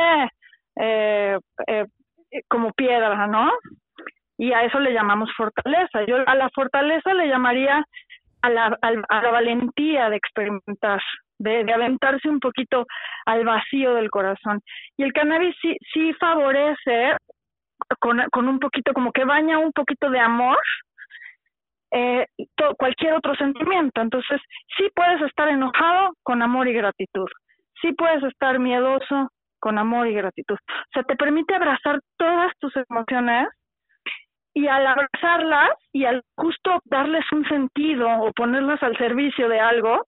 [0.75, 1.85] eh, eh, eh,
[2.47, 3.51] como piedra, ¿no?
[4.37, 6.03] Y a eso le llamamos fortaleza.
[6.07, 7.83] Yo a la fortaleza le llamaría
[8.41, 8.77] a la,
[9.31, 11.01] valentía de experimentar,
[11.39, 12.85] de, aventarse un poquito
[13.25, 14.59] al vacío del corazón.
[14.97, 17.15] Y el cannabis sí, sí favorece
[17.99, 20.57] con, con un poquito, como que baña un poquito de amor
[21.91, 22.25] eh,
[22.77, 24.01] cualquier otro sentimiento.
[24.01, 24.41] Entonces,
[24.75, 27.27] sí puedes estar enojado con amor y gratitud.
[27.81, 29.29] Sí puedes estar miedoso
[29.63, 30.55] con amor y gratitud.
[30.55, 33.47] O sea, te permite abrazar todas tus emociones
[34.53, 40.05] y al abrazarlas y al justo darles un sentido o ponerlas al servicio de algo,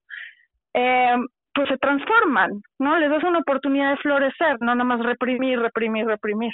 [0.74, 1.16] eh,
[1.54, 2.98] pues se transforman, ¿no?
[2.98, 6.52] Les das una oportunidad de florecer, no nada más reprimir, reprimir, reprimir.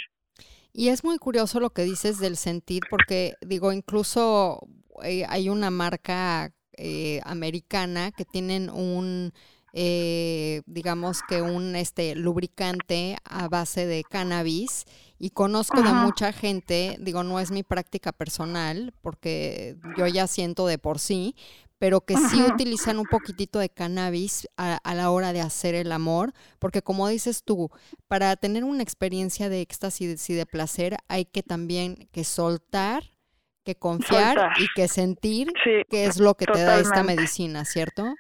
[0.73, 4.61] Y es muy curioso lo que dices del sentir, porque digo, incluso
[5.03, 9.33] eh, hay una marca eh, americana que tienen un,
[9.73, 14.85] eh, digamos que un este lubricante a base de cannabis
[15.19, 20.67] y conozco de mucha gente, digo, no es mi práctica personal, porque yo ya siento
[20.67, 21.37] de por sí,
[21.79, 26.33] pero que sí utilizan un poquitito de cannabis a, la hora de hacer el amor,
[26.59, 27.71] porque como dices tú,
[28.09, 33.13] para tener una experiencia de éxtasis y de placer hay que también que soltar,
[33.65, 35.53] que confiar y que sentir
[35.89, 38.15] que es lo que te da esta medicina, ¿cierto?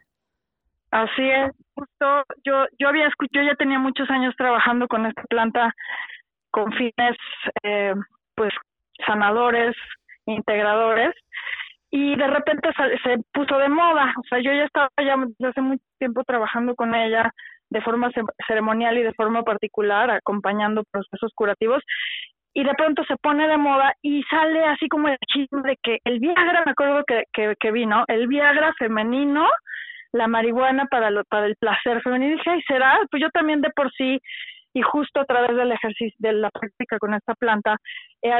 [0.93, 5.75] Así es, justo yo yo había yo ya tenía muchos años trabajando con esta planta
[6.51, 7.17] con fines
[7.63, 7.95] eh,
[8.35, 8.53] pues
[9.07, 9.75] sanadores,
[10.27, 11.15] integradores
[11.91, 12.71] y de repente
[13.03, 14.13] se puso de moda.
[14.19, 15.17] O sea, yo ya estaba ya
[15.49, 17.33] hace mucho tiempo trabajando con ella
[17.71, 18.11] de forma
[18.47, 21.83] ceremonial y de forma particular, acompañando procesos curativos.
[22.55, 25.99] Y de pronto se pone de moda y sale así como el chisme de que
[26.05, 29.49] el Viagra, me acuerdo que, que, que vino, el Viagra femenino,
[30.13, 32.35] la marihuana para, lo, para el placer femenino.
[32.35, 32.99] Y dije, ay, ¿será?
[33.11, 34.21] Pues yo también de por sí
[34.75, 37.77] y justo a través del ejercicio, de la práctica con esta planta,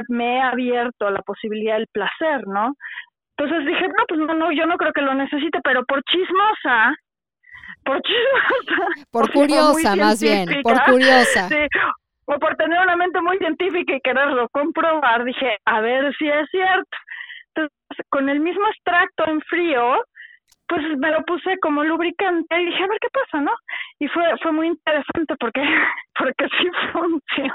[0.09, 2.75] me he abierto a la posibilidad del placer, ¿no?
[3.37, 6.95] Entonces dije, no, pues no, no, yo no creo que lo necesite, pero por chismosa,
[7.85, 9.07] por chismosa.
[9.11, 11.49] Por curiosa, más bien, por curiosa.
[11.49, 11.67] Sí,
[12.27, 16.49] o por tener una mente muy científica y quererlo comprobar, dije, a ver si es
[16.51, 16.97] cierto.
[17.55, 20.05] Entonces, con el mismo extracto en frío,
[20.67, 23.53] pues me lo puse como lubricante y dije, a ver qué pasa, ¿no?
[23.99, 25.63] Y fue, fue muy interesante porque,
[26.19, 27.53] porque sí funciona.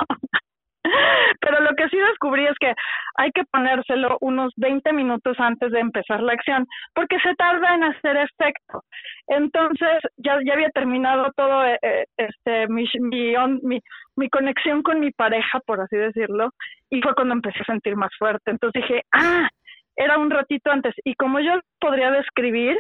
[1.42, 2.74] Pero lo que sí descubrí es que
[3.16, 7.84] hay que ponérselo unos 20 minutos antes de empezar la acción, porque se tarda en
[7.84, 8.84] hacer efecto.
[9.28, 13.80] Entonces, ya, ya había terminado todo eh, eh, este mi, mi,
[14.16, 16.52] mi, conexión con mi pareja, por así decirlo,
[16.90, 18.52] y fue cuando empecé a sentir más fuerte.
[18.52, 19.50] Entonces dije, ah,
[19.98, 20.94] era un ratito antes.
[21.04, 22.80] Y como yo podría describir,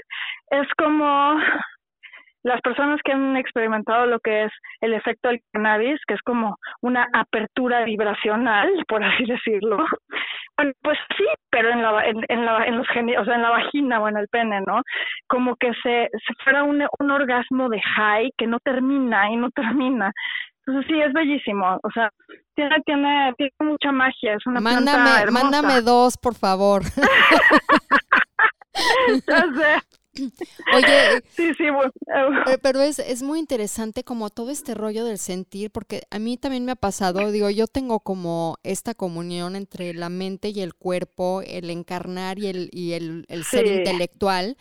[0.51, 1.38] es como
[2.43, 4.51] las personas que han experimentado lo que es
[4.82, 9.77] el efecto del cannabis, que es como una apertura vibracional, por así decirlo.
[10.82, 14.08] Pues sí, pero en la en, la en los o sea, en la vagina o
[14.08, 14.82] en el pene, ¿no?
[15.27, 19.51] Como que se, se fuera un, un orgasmo de high que no termina y no
[19.51, 20.12] termina.
[20.67, 21.80] Entonces sí, es bellísimo.
[21.82, 22.12] O sea,
[22.56, 24.34] tiene, tiene, tiene mucha magia.
[24.36, 25.43] Es una mándame, planta hermosa.
[25.43, 26.84] Mándame dos, por favor.
[29.27, 29.82] ya sé.
[30.73, 31.91] Oye, sí, sí, bueno.
[32.63, 36.65] pero es, es muy interesante como todo este rollo del sentir, porque a mí también
[36.65, 41.43] me ha pasado, digo, yo tengo como esta comunión entre la mente y el cuerpo,
[41.45, 43.73] el encarnar y el, y el, el ser Sí.
[43.75, 44.58] intelectual,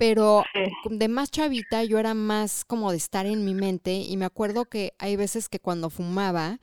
[0.00, 0.44] pero
[0.86, 4.64] de más chavita yo era más como de estar en mi mente y me acuerdo
[4.64, 6.58] que hay veces que cuando fumaba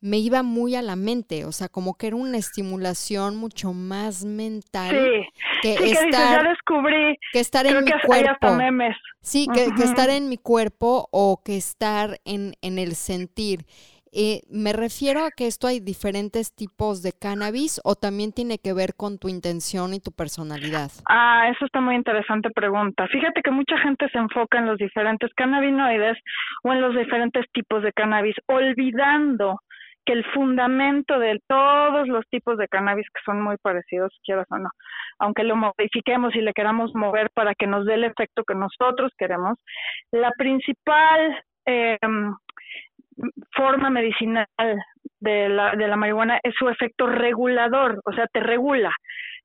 [0.00, 4.24] me iba muy a la mente, o sea, como que era una estimulación mucho más
[4.24, 5.26] mental Sí,
[5.60, 7.18] que sí, que dices, ya estar descubrí.
[7.32, 8.54] que estar en mi cuerpo.
[8.54, 8.96] memes.
[9.22, 13.66] Sí, que, estar en mi cuerpo o que estar en, en el sentir.
[14.12, 18.72] Eh, me refiero a que esto hay diferentes tipos de cannabis o también tiene que
[18.72, 20.90] ver con tu intención y tu personalidad.
[21.08, 23.06] Ah, eso está muy interesante pregunta.
[23.08, 26.16] Fíjate que mucha gente se enfoca en los diferentes cannabinoides
[26.64, 29.60] o en los diferentes tipos de cannabis, olvidando
[30.08, 34.56] que el fundamento de todos los tipos de cannabis que son muy parecidos, quieras o
[34.56, 34.70] no,
[35.18, 39.12] aunque lo modifiquemos y le queramos mover para que nos dé el efecto que nosotros
[39.18, 39.58] queremos,
[40.10, 41.98] la principal eh,
[43.54, 44.46] forma medicinal
[45.20, 48.94] de la, de la marihuana es su efecto regulador, o sea, te regula,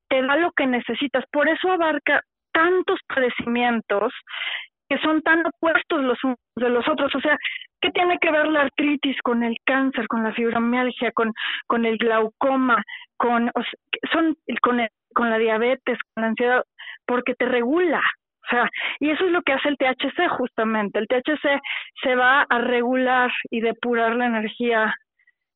[0.08, 1.24] te da lo que necesitas.
[1.32, 4.12] Por eso abarca tantos padecimientos
[4.88, 7.14] que son tan opuestos los unos de los otros.
[7.14, 7.36] O sea,
[7.80, 11.32] ¿qué tiene que ver la artritis con el cáncer, con la fibromialgia, con,
[11.66, 12.82] con el glaucoma,
[13.16, 13.50] con,
[14.12, 16.62] son, con, el, con la diabetes, con la ansiedad?
[17.06, 18.02] Porque te regula.
[18.44, 18.68] O sea,
[19.00, 20.98] y eso es lo que hace el THC justamente.
[20.98, 21.60] El THC
[22.02, 24.94] se va a regular y depurar la energía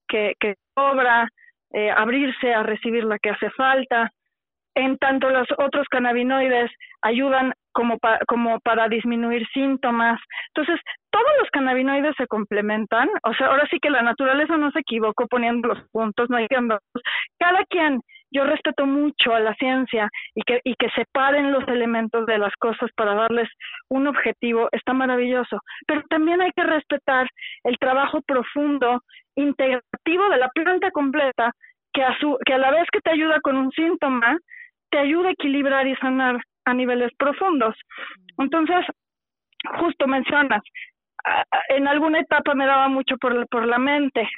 [0.09, 1.29] que, que sobra,
[1.73, 4.11] eh, abrirse a recibir la que hace falta.
[4.75, 6.71] en tanto los otros cannabinoides
[7.03, 7.99] ayudan como,
[8.29, 10.21] como para disminuir síntomas.
[10.55, 14.81] Entonces, todos los cannabinoides se complementan, o sea, ahora sí que la naturaleza no se
[14.81, 16.57] equivocó poniendo los puntos, no hay que
[17.39, 22.27] cada quien, yo respeto mucho a la ciencia y que, y que separen los elementos
[22.27, 23.49] de las cosas para darles
[23.89, 27.29] un objetivo, está maravilloso, pero también hay que respetar
[27.65, 29.03] el trabajo profundo,
[29.35, 31.53] integrativo de la planta completa,
[31.93, 34.39] que a, su, que a la vez que te ayuda con un síntoma,
[34.91, 37.75] te ayuda a equilibrar y sanar a niveles profundos.
[38.39, 38.85] Entonces,
[39.79, 40.63] justo mencionas,
[41.71, 44.29] en alguna etapa me daba mucho por, por la mente,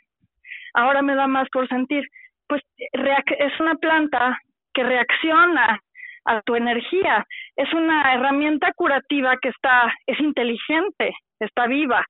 [0.75, 2.05] ahora me da más por sentir.
[2.51, 4.37] Pues es una planta
[4.75, 5.79] que reacciona
[6.25, 12.05] a tu energía, es una herramienta curativa que está, es inteligente, está viva,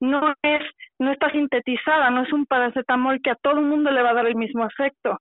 [0.00, 0.62] no es,
[0.98, 4.14] no está sintetizada, no es un paracetamol que a todo el mundo le va a
[4.14, 5.16] dar el mismo efecto.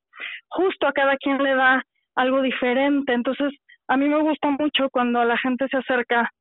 [0.49, 1.83] Justo a cada quien le da
[2.15, 3.13] algo diferente.
[3.13, 3.53] Entonces,
[3.87, 6.31] a mí me gusta mucho cuando la gente se acerca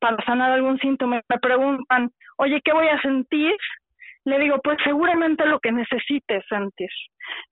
[0.00, 3.54] para sanar algún síntoma, me preguntan, oye, ¿qué voy a sentir?
[4.26, 6.90] Le digo, pues seguramente lo que necesites sentir.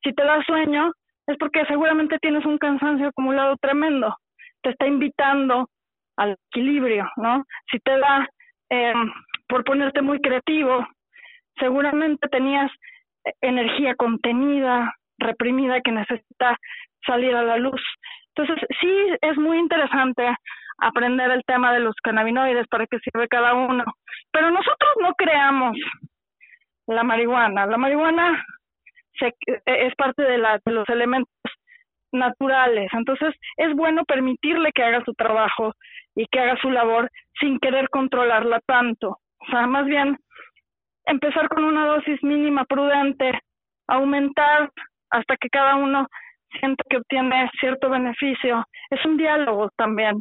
[0.02, 0.90] Si te da sueño,
[1.26, 4.14] es porque seguramente tienes un cansancio acumulado tremendo.
[4.60, 5.68] Te está invitando
[6.16, 7.44] al equilibrio, ¿no?
[7.70, 8.28] Si te da,
[8.70, 8.92] eh,
[9.48, 10.84] por ponerte muy creativo,
[11.60, 12.70] seguramente tenías
[13.40, 16.58] energía contenida, reprimida, que necesita
[17.06, 17.80] salir a la luz.
[18.34, 20.26] Entonces, sí es muy interesante
[20.78, 23.84] aprender el tema de los cannabinoides, para qué sirve cada uno.
[24.32, 25.76] Pero nosotros no creamos
[26.86, 27.66] la marihuana.
[27.66, 28.44] La marihuana
[29.18, 29.34] se,
[29.66, 31.32] es parte de, la, de los elementos
[32.12, 32.88] naturales.
[32.92, 35.74] Entonces, es bueno permitirle que haga su trabajo
[36.14, 39.18] y que haga su labor sin querer controlarla tanto.
[39.38, 40.18] O sea, más bien
[41.06, 43.38] empezar con una dosis mínima prudente,
[43.88, 44.70] aumentar
[45.10, 46.06] hasta que cada uno
[46.58, 48.64] siente que obtiene cierto beneficio.
[48.90, 50.16] Es un diálogo también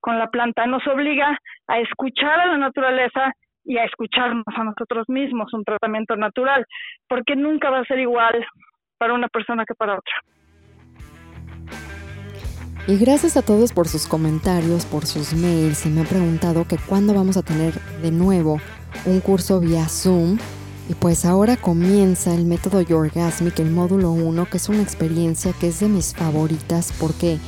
[0.00, 0.66] con la planta.
[0.66, 3.32] Nos obliga a escuchar a la naturaleza
[3.66, 6.64] y a escucharnos a nosotros mismos, un tratamiento natural,
[7.08, 8.46] porque nunca va a ser igual
[8.96, 10.14] para una persona que para otra.
[12.88, 15.78] Y gracias a todos por sus comentarios, por sus mails.
[15.78, 18.60] Se me ha preguntado que cuándo vamos a tener de nuevo
[19.04, 20.38] un curso vía Zoom
[20.88, 25.66] y pues ahora comienza el método Yorgasmic, el módulo 1, que es una experiencia que
[25.66, 27.38] es de mis favoritas porque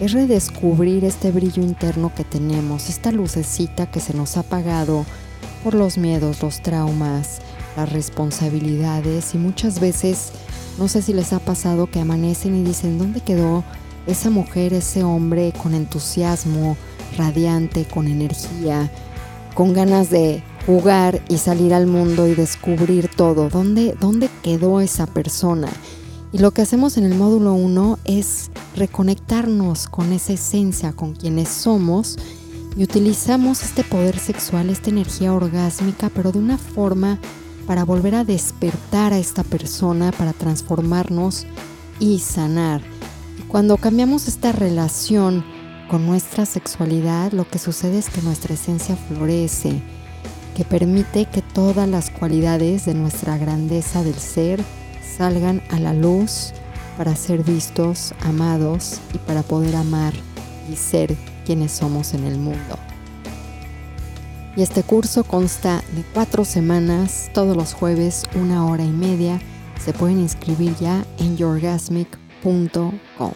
[0.00, 5.04] es redescubrir este brillo interno que tenemos, esta lucecita que se nos ha apagado
[5.58, 7.40] por los miedos, los traumas,
[7.76, 10.32] las responsabilidades y muchas veces,
[10.78, 13.64] no sé si les ha pasado que amanecen y dicen, ¿dónde quedó
[14.06, 16.76] esa mujer, ese hombre con entusiasmo,
[17.16, 18.90] radiante, con energía,
[19.54, 23.48] con ganas de jugar y salir al mundo y descubrir todo.
[23.48, 25.68] ¿Dónde, dónde quedó esa persona?
[26.32, 31.48] Y lo que hacemos en el módulo 1 es reconectarnos con esa esencia, con quienes
[31.48, 32.18] somos
[32.78, 37.18] y utilizamos este poder sexual, esta energía orgásmica, pero de una forma
[37.66, 41.44] para volver a despertar a esta persona, para transformarnos
[41.98, 42.80] y sanar.
[43.36, 45.44] Y cuando cambiamos esta relación
[45.90, 49.82] con nuestra sexualidad, lo que sucede es que nuestra esencia florece
[50.54, 54.62] que permite que todas las cualidades de nuestra grandeza del ser
[55.16, 56.52] salgan a la luz
[56.96, 60.14] para ser vistos, amados y para poder amar
[60.72, 61.16] y ser
[61.48, 62.78] quienes somos en el mundo.
[64.54, 69.40] Y este curso consta de cuatro semanas, todos los jueves, una hora y media.
[69.80, 73.32] Se pueden inscribir ya en yourgasmic.com.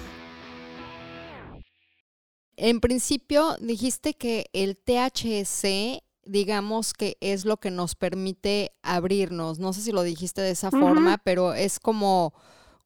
[2.58, 9.58] En principio dijiste que el THC digamos que es lo que nos permite abrirnos.
[9.58, 12.34] No sé si lo dijiste de esa forma, pero es como,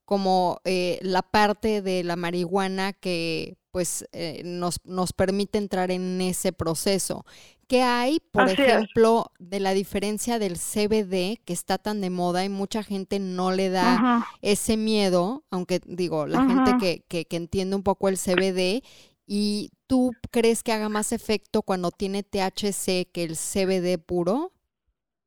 [0.06, 6.22] como eh, la parte de la marihuana que pues eh, nos, nos permite entrar en
[6.22, 7.26] ese proceso.
[7.68, 12.48] ¿Qué hay, por ejemplo, de la diferencia del CBD que está tan de moda y
[12.48, 17.76] mucha gente no le da ese miedo, aunque digo, la gente que, que, que, entiende
[17.76, 18.82] un poco el CBD
[19.26, 24.52] ¿Y tú crees que haga más efecto cuando tiene THC que el CBD puro?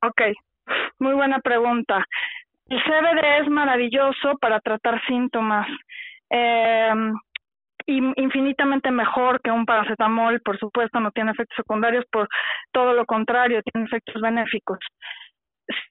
[0.01, 0.21] Ok,
[0.99, 2.05] muy buena pregunta.
[2.69, 5.67] El CBD es maravilloso para tratar síntomas.
[6.29, 6.93] Eh,
[7.87, 12.27] infinitamente mejor que un paracetamol, por supuesto, no tiene efectos secundarios, por
[12.71, 14.77] todo lo contrario, tiene efectos benéficos.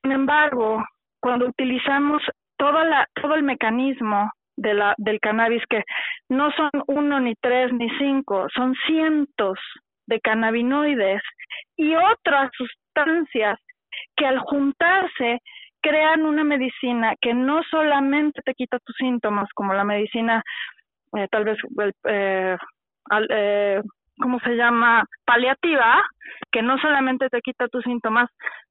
[0.02, 0.84] Sin embargo,
[1.20, 2.22] cuando utilizamos
[2.56, 5.82] todo el mecanismo del cannabis, que
[6.28, 9.58] no son uno, ni tres, ni cinco, son cientos
[10.06, 11.22] de cannabinoides
[11.76, 13.58] y otras sustancias
[14.16, 15.40] que al juntarse
[15.80, 20.42] crean una medicina que no solamente te quita tus síntomas, como la medicina
[21.16, 21.58] eh, tal vez,
[22.04, 22.56] eh,
[23.30, 23.82] eh,
[24.20, 25.04] ¿cómo se llama?
[25.24, 26.02] Paliativa,
[26.50, 28.28] que no solamente te quita tus síntomas,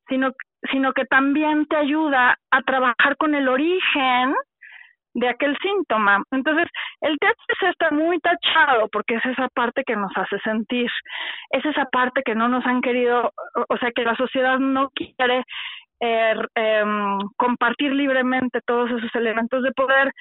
[0.07, 0.31] sino,
[0.71, 4.35] sino que también te ayuda a trabajar con el origen
[5.13, 6.21] de aquel síntoma.
[6.31, 6.67] Entonces,
[7.01, 10.91] el THC está muy tachado porque es esa parte que nos hace sentir,
[11.49, 13.31] es esa parte que no nos han querido,
[13.67, 15.43] o sea, que la sociedad no quiere
[15.99, 20.11] eh, em, compartir libremente todos esos elementos de poder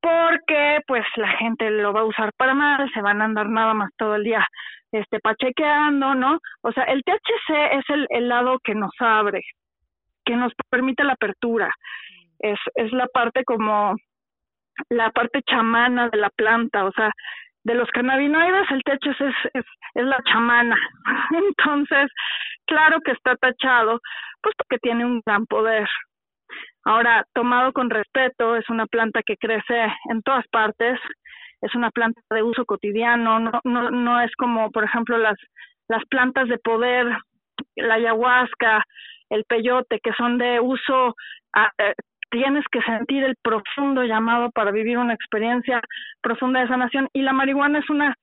[0.00, 3.74] porque pues la gente lo va a usar para mal, se van a andar nada
[3.74, 4.46] más todo el día
[4.92, 6.40] este pachequeando, ¿no?
[6.62, 9.42] O sea, el THC es el, el lado que nos abre,
[10.24, 11.70] que nos permite la apertura.
[12.38, 13.94] Es, es la parte como
[14.88, 17.12] la parte chamana de la planta, o sea,
[17.64, 20.76] de los cannabinoides el THC es, es, es la chamana.
[21.32, 22.10] Entonces,
[22.66, 24.00] claro que está tachado,
[24.42, 25.88] pues porque tiene un gran poder.
[26.84, 30.98] Ahora, tomado con respeto, es una planta que crece en todas partes,
[31.60, 35.36] es una planta de uso cotidiano, no, no, no es como, por ejemplo, las,
[35.88, 37.06] las plantas de poder,
[37.76, 38.82] la ayahuasca,
[39.28, 41.14] el peyote, que son de uso
[41.54, 41.94] ah, eh,
[42.30, 45.80] tienes que sentir el profundo llamado para vivir una experiencia
[46.22, 47.08] profunda de sanación.
[47.12, 48.14] Y la marihuana es una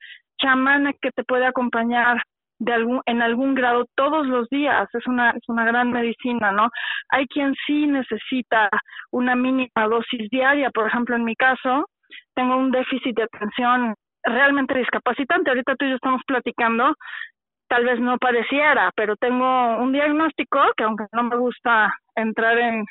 [0.41, 2.21] chamana que te puede acompañar
[2.59, 4.87] de algún en algún grado todos los días.
[4.93, 6.69] Es una es una gran medicina no
[7.09, 8.69] hay quien sí necesita
[9.11, 10.69] una mínima dosis diaria.
[10.71, 11.85] Por ejemplo en mi caso
[12.33, 15.49] tengo un déficit de atención realmente discapacitante.
[15.49, 16.95] Ahorita tú y yo estamos platicando
[17.67, 22.85] tal vez no pareciera pero tengo un diagnóstico que aunque no me gusta entrar en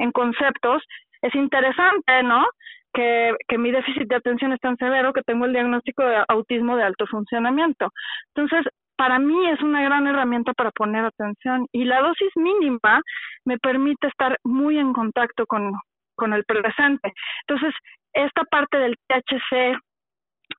[0.00, 0.82] en conceptos,
[1.22, 2.46] es interesante, ¿no?
[2.92, 6.76] Que, que mi déficit de atención es tan severo que tengo el diagnóstico de autismo
[6.76, 7.90] de alto funcionamiento.
[8.34, 13.00] Entonces, para mí es una gran herramienta para poner atención y la dosis mínima
[13.44, 15.72] me permite estar muy en contacto con,
[16.16, 17.12] con el presente.
[17.46, 17.74] Entonces,
[18.12, 19.78] esta parte del THC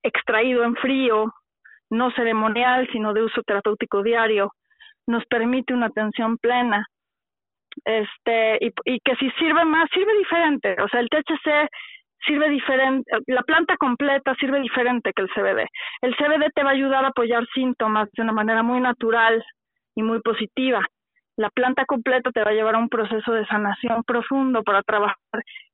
[0.04, 1.34] extraído en frío,
[1.90, 4.54] no ceremonial, sino de uso terapéutico diario,
[5.06, 6.86] nos permite una atención plena
[7.86, 10.76] este y, y que si sirve más sirve diferente.
[10.82, 11.70] O sea el THC
[12.26, 15.66] sirve diferente la planta completa sirve diferente que el CBD
[16.02, 19.44] el CBD te va a ayudar a apoyar síntomas de una manera muy natural
[19.96, 20.86] y muy positiva.
[21.38, 25.18] La planta completa te va a llevar a un proceso de sanación profundo para trabajar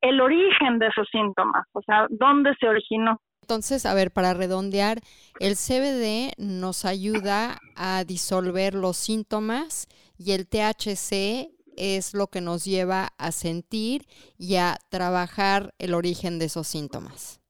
[0.02, 3.20] el origen de esos síntomas, o sea, dónde se originó.
[3.42, 5.00] Entonces, a ver, para redondear,
[5.40, 9.88] el CBD nos ayuda a disolver los síntomas
[10.18, 14.04] y el THC es lo que nos lleva a sentir
[14.38, 17.42] y a trabajar el origen de esos síntomas.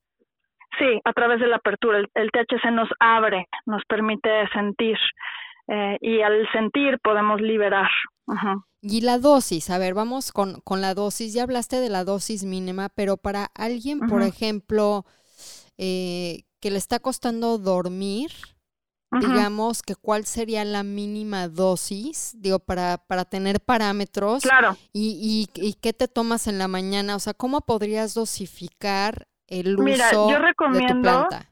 [0.78, 2.00] Sí, a través de la apertura.
[2.14, 4.98] El, THC nos abre, nos permite sentir
[5.68, 7.90] eh, y al sentir podemos liberar.
[8.82, 11.34] Y la dosis, a ver, vamos con, con, la dosis.
[11.34, 15.06] Ya hablaste de la dosis mínima, pero para alguien, por ejemplo,
[15.78, 18.32] eh, que le está costando dormir,
[19.12, 24.44] digamos que cuál sería la mínima dosis, digo, para, para tener parámetros.
[24.44, 24.76] Claro.
[24.94, 29.76] Y, y, y, qué te tomas en la mañana, o sea, ¿cómo podrías dosificar el
[29.76, 31.50] uso Mira, yo recomiendo, de tu planta?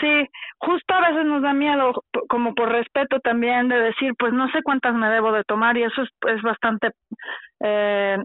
[0.00, 0.28] Sí,
[0.58, 1.92] justo a veces nos da miedo,
[2.28, 5.84] como por respeto también, de decir, pues no sé cuántas me debo de tomar y
[5.84, 6.90] eso es, es bastante
[7.60, 8.18] eh,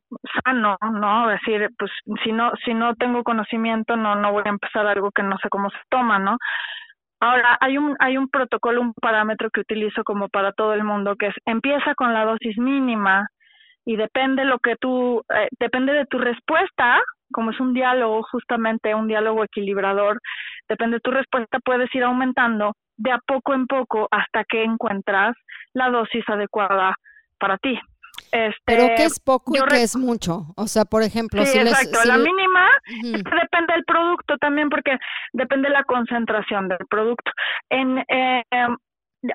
[0.44, 1.28] sano, ¿no?
[1.28, 1.92] Decir, pues
[2.24, 5.50] si no si no tengo conocimiento, no no voy a empezar algo que no sé
[5.50, 6.38] cómo se toma, ¿no?
[7.20, 11.16] Ahora, hay un, hay un protocolo, un parámetro que utilizo como para todo el mundo,
[11.16, 13.28] que es empieza con la dosis mínima
[13.86, 17.00] y depende lo que tú, eh, depende de tu respuesta,
[17.32, 20.20] como es un diálogo, justamente un diálogo equilibrador,
[20.68, 25.36] depende de tu respuesta, puedes ir aumentando de a poco en poco hasta que encuentras
[25.74, 26.96] la dosis adecuada
[27.38, 27.80] para ti.
[28.32, 30.48] Este, Pero ¿qué es poco y qué es mucho?
[30.56, 31.90] O sea, por ejemplo, sí, si exacto.
[31.92, 32.24] Les, si la le...
[32.24, 33.42] mínima uh -huh.
[33.42, 34.98] depende del producto también porque
[35.34, 37.32] depende de la concentración del producto.
[37.70, 38.44] En eh,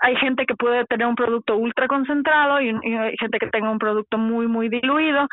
[0.01, 3.71] hay gente que puede tener un producto ultra concentrado y, y, hay gente que tenga
[3.71, 5.27] un producto muy muy diluido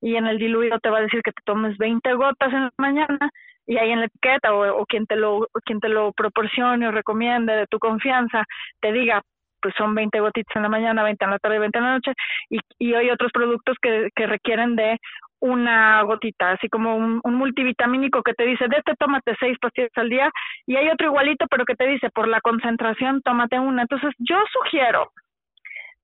[0.00, 2.72] y en el diluido te va a decir que te tomes 20 gotas en la
[2.78, 3.30] mañana
[3.66, 6.92] y ahí en la etiqueta o, o quien te lo quien te lo proporcione o
[6.92, 8.44] recomiende de tu confianza
[8.80, 9.22] te diga
[9.60, 12.12] pues son 20 gotitas en la mañana, 20 en la tarde, 20 en la noche,
[12.50, 14.98] y, y hay otros productos que, que requieren de
[15.40, 20.08] una gotita, así como un, multivitamínico que te dice, de este tómate seis pastillas al
[20.08, 20.30] día,
[20.66, 23.82] y hay otro igualito, pero que te dice, por la concentración, tómate una.
[23.82, 25.12] Entonces, yo sugiero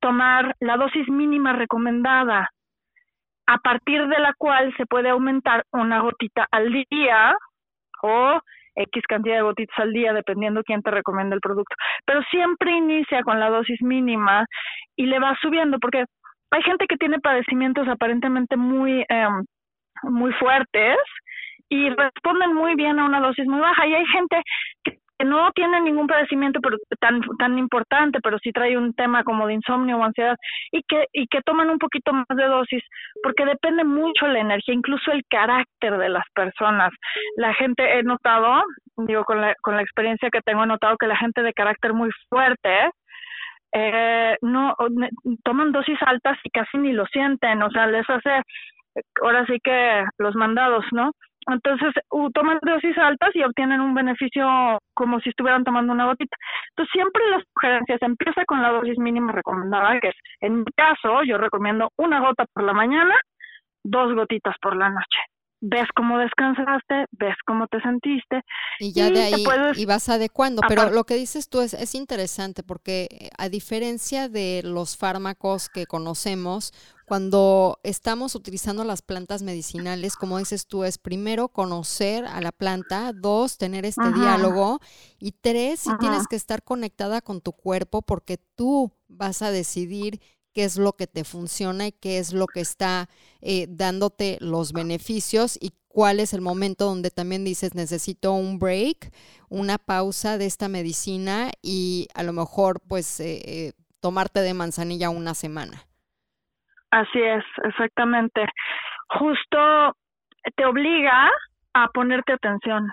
[0.00, 2.50] tomar la dosis mínima recomendada,
[3.46, 7.36] a partir de la cual se puede aumentar una gotita al día
[8.02, 8.40] o
[8.77, 11.75] X cantidad de gotitas al día, dependiendo quién te recomienda el producto.
[12.07, 14.47] Pero siempre inicia con la dosis mínima
[14.97, 16.05] y le va subiendo, porque
[16.51, 19.29] hay gente que tiene padecimientos aparentemente muy, eh,
[20.03, 20.97] muy fuertes
[21.68, 23.87] y responden muy bien a una dosis muy baja.
[23.87, 24.43] Y hay gente
[24.85, 29.47] que no tiene ningún padecimiento pero tan tan importante, pero sí trae un tema como
[29.47, 30.37] de insomnio o ansiedad
[30.73, 32.83] y que y que toman un poquito más de dosis
[33.23, 36.91] porque depende mucho la energía, incluso el carácter de las personas.
[37.37, 38.62] La gente he notado,
[38.97, 41.93] digo con la con la experiencia que tengo he notado que la gente de carácter
[41.95, 42.91] muy fuerte
[43.73, 44.75] eh, no
[45.45, 48.43] toman dosis altas y casi ni lo sienten, o sea, les hace
[49.23, 51.12] ahora sí que los mandados, ¿no?
[51.47, 51.92] Entonces
[52.32, 56.36] toman dosis altas y obtienen un beneficio como si estuvieran tomando una gotita.
[56.70, 61.22] Entonces siempre las sugerencias empieza con la dosis mínima recomendada, que es, en mi caso,
[61.24, 63.14] yo recomiendo una gota por la mañana,
[63.82, 65.18] dos gotitas por la noche.
[65.67, 68.43] Ves cómo descansaste, ves cómo te sentiste.
[68.81, 69.45] Y ya de ahí
[69.77, 70.61] y vas adecuando.
[70.69, 75.71] Pero lo que dices tú es, es interesante porque eh, a diferencia de los fármacos
[75.71, 76.75] que conocemos,
[77.07, 83.12] cuando estamos utilizando las plantas medicinales, como dices tú, es primero conocer a la planta,
[83.15, 84.81] dos, tener este diálogo
[85.19, 90.21] y tres, si tienes que estar conectada con tu cuerpo porque tú vas a decidir
[90.55, 93.07] qué es lo que te funciona y qué es lo que está
[93.42, 99.12] eh, dándote los beneficios y cuál es el momento donde también dices necesito un break,
[99.48, 105.11] una pausa de esta medicina y a lo mejor pues eh, eh, tomarte de manzanilla
[105.11, 105.78] una semana.
[106.90, 108.46] Así es, exactamente.
[109.09, 109.96] Justo
[110.57, 111.30] te obliga
[111.74, 112.88] a ponerte atención,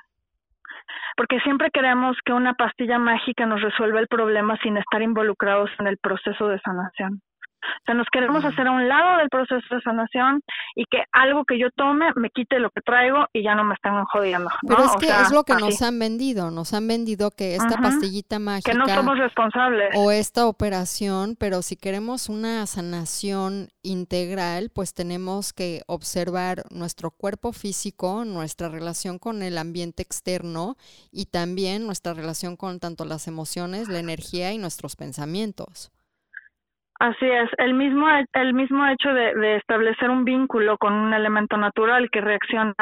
[1.18, 5.88] porque siempre queremos que una pastilla mágica nos resuelva el problema sin estar involucrados en
[5.88, 7.22] el proceso de sanación.
[7.62, 10.42] O sea, nos queremos hacer a un lado del proceso de sanación
[10.76, 13.76] y que algo que yo tome me quite lo que traigo y ya no me
[13.76, 14.50] están jodiendo.
[14.68, 18.40] Pero es que es lo que nos han vendido, nos han vendido que esta pastillita
[18.40, 18.72] mágica.
[18.72, 19.96] Que no somos responsables.
[19.96, 27.52] O esta operación, pero si queremos una sanación integral, pues tenemos que observar nuestro cuerpo
[27.54, 30.76] físico, nuestra relación con el ambiente externo
[31.12, 35.92] y también nuestra relación con tanto las emociones, la energía y nuestros pensamientos.
[37.02, 42.12] Así es, el mismo, el mismo hecho de, establecer un vínculo con un elemento natural
[42.12, 42.76] que reacciona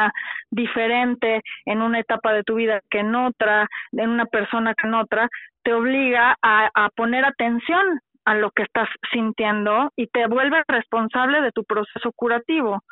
[0.51, 4.95] diferente en una etapa de tu vida que en otra, en una persona que en
[4.95, 5.29] otra,
[5.63, 11.41] te obliga a, a poner atención a lo que estás sintiendo y te vuelve responsable
[11.41, 12.83] de tu proceso curativo.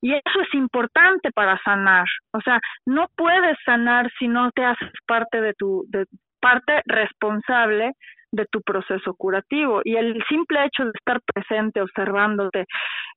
[0.00, 2.06] Y eso es importante para sanar.
[2.32, 6.06] O sea, no puedes sanar si no te haces parte de tu de
[6.40, 7.92] parte responsable
[8.32, 9.82] de tu proceso curativo.
[9.84, 12.64] Y el simple hecho de estar presente, observándote,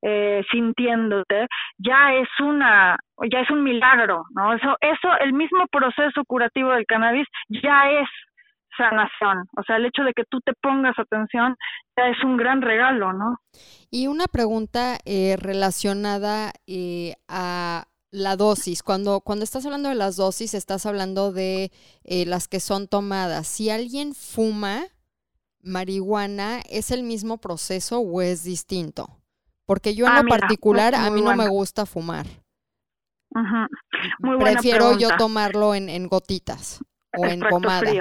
[0.01, 1.47] eh, sintiéndote,
[1.77, 2.97] ya es una,
[3.31, 4.53] ya es un milagro, ¿no?
[4.53, 8.07] Eso, eso, el mismo proceso curativo del cannabis ya es
[8.77, 9.47] sanación.
[9.57, 11.55] O sea, el hecho de que tú te pongas atención
[11.97, 13.37] ya es un gran regalo, ¿no?
[13.89, 18.83] Y una pregunta eh, relacionada eh, a la dosis.
[18.83, 21.71] Cuando, cuando estás hablando de las dosis, estás hablando de
[22.27, 23.47] las que son tomadas.
[23.47, 24.85] Si alguien fuma,
[25.65, 29.07] marihuana es el mismo proceso o es distinto?
[29.65, 32.25] Porque yo en ah, lo particular a mí no me gusta fumar.
[34.39, 36.83] Prefiero yo tomarlo en, en gotitas
[37.17, 37.91] o en pomada.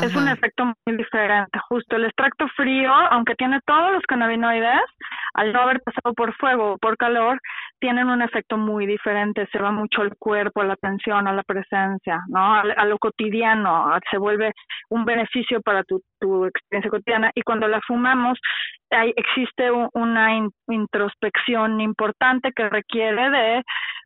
[0.00, 1.58] Es un efecto muy diferente.
[1.68, 4.80] Justo el extracto frío, aunque tiene todos los cannabinoides,
[5.34, 7.38] al no haber pasado por fuego o por calor,
[7.82, 9.48] tienen un efecto muy diferente.
[9.50, 12.54] Se va mucho al cuerpo, a la atención, a la presencia, ¿no?
[12.54, 13.98] A, lo cotidiano.
[14.08, 14.52] Se vuelve
[14.88, 17.32] un beneficio para tu, tu experiencia cotidiana.
[17.34, 18.38] Y cuando la fumamos,
[18.90, 20.28] hay, existe una
[20.68, 23.62] introspección importante que requiere de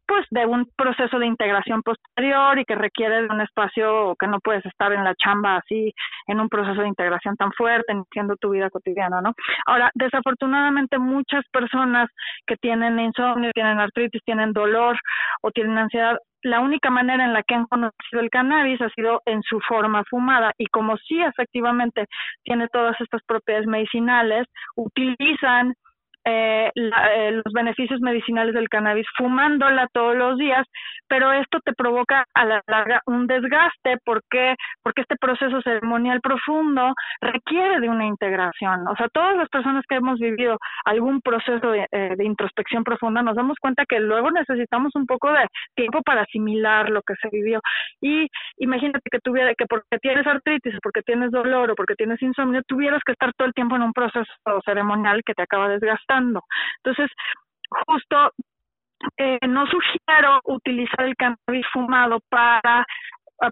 [0.06, 4.40] pues de un proceso de integración posterior y que requiere de un espacio que no
[4.40, 5.92] puedes estar en la chamba así
[6.26, 9.32] en un proceso de integración tan fuerte siendo tu vida cotidiana, ¿no?
[9.66, 12.08] Ahora, desafortunadamente muchas personas
[12.46, 14.96] que tienen insomnio, tienen artritis, tienen dolor
[15.42, 19.20] o tienen ansiedad, la única manera en la que han conocido el cannabis ha sido
[19.26, 22.06] en su forma fumada y como sí efectivamente
[22.44, 24.46] tiene todas estas propiedades medicinales,
[24.76, 25.74] utilizan
[26.28, 30.66] eh, eh, los beneficios medicinales del cannabis fumándola todos los días,
[31.06, 36.94] pero esto te provoca a la larga un desgaste porque porque este proceso ceremonial profundo
[37.20, 38.88] requiere de una integración.
[38.88, 43.22] O sea, todas las personas que hemos vivido algún proceso de, eh, de introspección profunda
[43.22, 45.46] nos damos cuenta que luego necesitamos un poco de
[45.76, 47.60] tiempo para asimilar lo que se vivió.
[48.00, 48.26] Y
[48.58, 53.02] imagínate que tuviera que porque tienes artritis, porque tienes dolor o porque tienes insomnio, tuvieras
[53.06, 54.24] que estar todo el tiempo en un proceso
[54.64, 57.10] ceremonial que te acaba desgastando entonces,
[57.86, 58.30] justo
[59.18, 62.84] eh, no sugiero utilizar el cannabis fumado para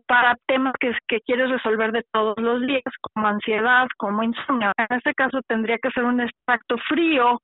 [0.07, 4.73] para temas que, que quieres resolver de todos los días, como ansiedad, como insomnio.
[4.79, 7.39] En este caso tendría que ser un extracto frío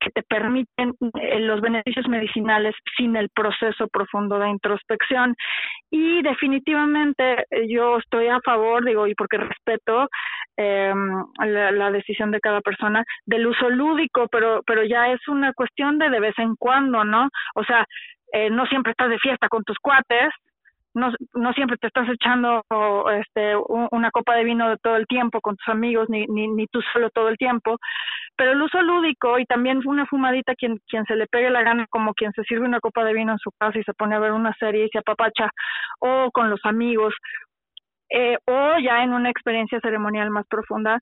[0.00, 5.34] que te permiten eh, los beneficios medicinales sin el proceso profundo de introspección.
[5.90, 10.08] Y definitivamente eh, yo estoy a favor, digo, y porque respeto
[10.56, 10.92] eh,
[11.38, 15.98] la, la, decisión de cada persona, del uso lúdico, pero, pero ya es una cuestión
[15.98, 17.28] de de vez en cuando, ¿no?
[17.54, 17.86] O sea,
[18.32, 20.30] eh, no siempre estás de fiesta con tus cuates,
[20.94, 22.64] no, no siempre te estás echando
[23.20, 23.54] este,
[23.90, 27.10] una copa de vino todo el tiempo con tus amigos, ni, ni, ni tú solo
[27.10, 27.78] todo el tiempo,
[28.36, 31.86] pero el uso lúdico y también una fumadita quien, quien se le pegue la gana,
[31.90, 34.20] como quien se sirve una copa de vino en su casa y se pone a
[34.20, 35.50] ver una serie y se apapacha,
[36.00, 37.14] o con los amigos,
[38.10, 41.00] eh, o ya en una experiencia ceremonial más profunda,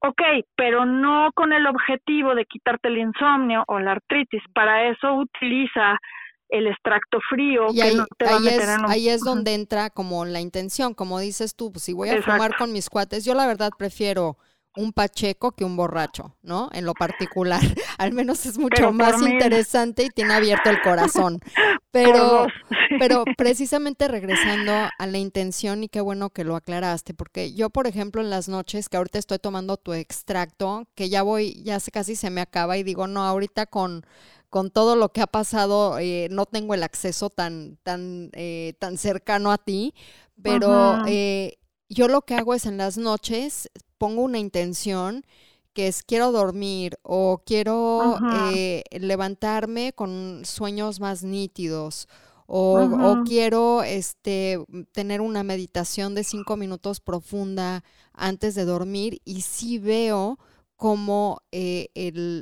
[0.00, 0.22] ok,
[0.56, 5.98] pero no con el objetivo de quitarte el insomnio o la artritis, para eso utiliza
[6.50, 7.96] el extracto frío y ahí,
[8.46, 12.22] es, ahí es donde entra como la intención, como dices tú, pues si voy a
[12.22, 14.36] fumar con mis cuates, yo la verdad prefiero
[14.76, 16.68] un pacheco que un borracho, ¿no?
[16.72, 17.60] En lo particular,
[17.98, 21.38] al menos es mucho más interesante y tiene abierto el corazón.
[21.92, 22.46] Pero,
[23.00, 27.88] pero precisamente regresando a la intención y qué bueno que lo aclaraste, porque yo, por
[27.88, 32.14] ejemplo, en las noches que ahorita estoy tomando tu extracto, que ya voy, ya casi
[32.14, 34.06] se me acaba y digo, no, ahorita con
[34.50, 38.98] con todo lo que ha pasado, eh, no tengo el acceso tan, tan, eh, tan
[38.98, 39.94] cercano a ti,
[40.42, 45.24] pero eh, yo lo que hago es en las noches pongo una intención
[45.72, 48.18] que es quiero dormir o quiero
[48.90, 52.08] levantarme con sueños más nítidos
[52.46, 54.58] o, o, quiero este,
[54.90, 60.40] tener una meditación de cinco minutos profunda antes de dormir y sí veo
[60.80, 61.90] como eh,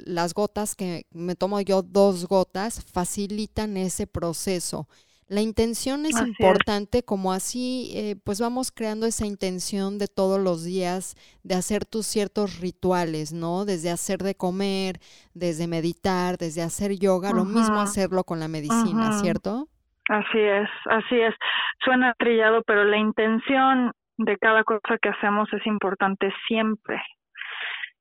[0.07, 4.87] las gotas que me tomo yo, dos gotas, facilitan ese proceso.
[5.27, 10.65] La intención es importante, como así, eh, pues vamos creando esa intención de todos los
[10.65, 13.65] días de hacer tus ciertos rituales, ¿no?
[13.65, 15.01] Desde hacer de comer,
[15.35, 19.67] desde meditar, desde hacer yoga, lo mismo hacerlo con la medicina, ¿cierto?
[20.09, 21.35] Así es, así es.
[21.85, 27.03] Suena trillado, pero la intención de cada cosa que hacemos es importante siempre,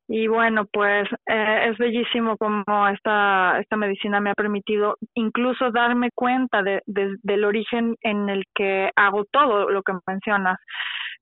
[0.09, 6.11] y bueno, pues eh, es bellísimo como esta, esta medicina me ha permitido incluso darme
[6.15, 10.59] cuenta de, del origen en el que hago todo lo que mencionas.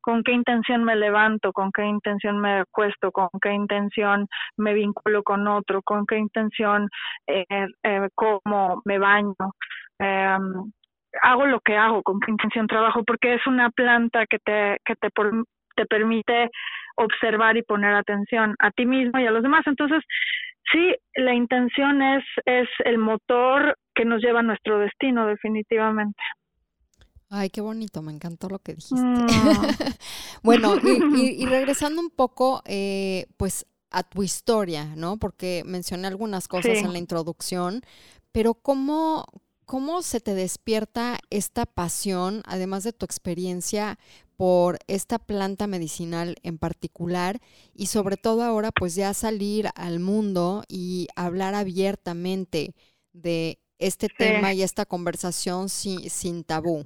[0.01, 5.23] Con qué intención me levanto, con qué intención me acuesto, con qué intención me vinculo
[5.23, 6.87] con otro, con qué intención
[7.25, 9.33] eh, eh, como me baño.
[9.97, 10.37] Eh,
[11.23, 14.95] hago lo que hago, con qué intención trabajo, porque es una planta que te, que
[14.95, 15.09] te,
[15.75, 16.51] te permite
[16.95, 19.63] observar y poner atención a ti mismo y a los demás.
[19.65, 20.01] Entonces,
[20.71, 26.21] sí, la intención es, es el motor que nos lleva a nuestro destino, definitivamente.
[27.29, 29.01] Ay, qué bonito, me encantó lo que dijiste.
[29.01, 29.27] Mm.
[30.43, 35.17] bueno, y, regresando un poco, eh, pues a tu historia, ¿no?
[35.17, 37.81] Porque mencioné algunas cosas en la introducción,
[38.31, 39.25] pero ¿cómo,
[39.65, 43.97] ¿cómo se te despierta esta pasión, además de tu experiencia,
[44.37, 47.37] por esta planta medicinal en particular
[47.73, 52.73] y sobre todo ahora pues ya salir al mundo y hablar abiertamente
[53.13, 56.85] de este tema y esta conversación sin, sin tabú.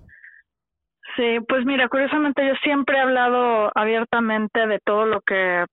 [1.15, 5.65] Sí, pues mira, curiosamente yo siempre he hablado abiertamente de todo lo que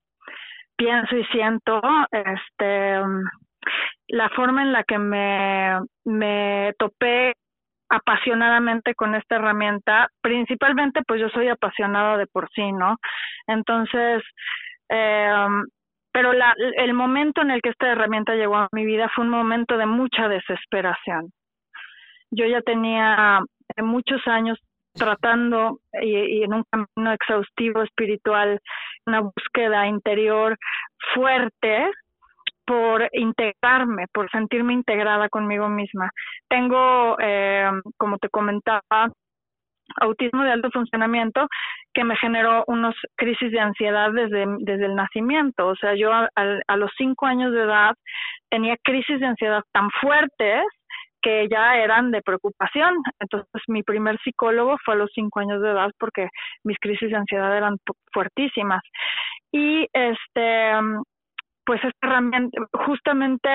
[0.75, 3.01] pienso y siento, este
[4.09, 7.33] la forma en la que me, me topé
[7.89, 12.97] apasionadamente con esta herramienta, principalmente pues yo soy apasionada de por sí, ¿no?
[13.47, 14.23] Entonces,
[14.89, 15.47] eh,
[16.11, 19.29] pero la, el momento en el que esta herramienta llegó a mi vida fue un
[19.29, 21.31] momento de mucha desesperación.
[22.31, 23.39] Yo ya tenía
[23.77, 24.59] muchos años
[24.93, 28.59] tratando y, y, en un camino exhaustivo espiritual,
[29.05, 30.57] una búsqueda interior
[31.13, 31.91] fuerte
[32.67, 36.11] por integrarme, por sentirme integrada conmigo misma.
[36.49, 39.07] Tengo, eh, como te comentaba,
[40.01, 41.47] autismo de alto funcionamiento
[41.93, 45.67] que me generó unos crisis de ansiedad desde, desde el nacimiento.
[45.67, 47.95] O sea, yo a, a los cinco años de edad
[48.49, 50.65] tenía crisis de ansiedad tan fuertes
[51.21, 52.95] que ya eran de preocupación.
[53.21, 56.27] Entonces, mi primer psicólogo fue a los cinco años de edad porque
[56.65, 57.77] mis crisis de ansiedad eran
[58.11, 58.81] fuertísimas.
[59.53, 60.73] Y este
[61.67, 63.49] pues esta herramienta, justamente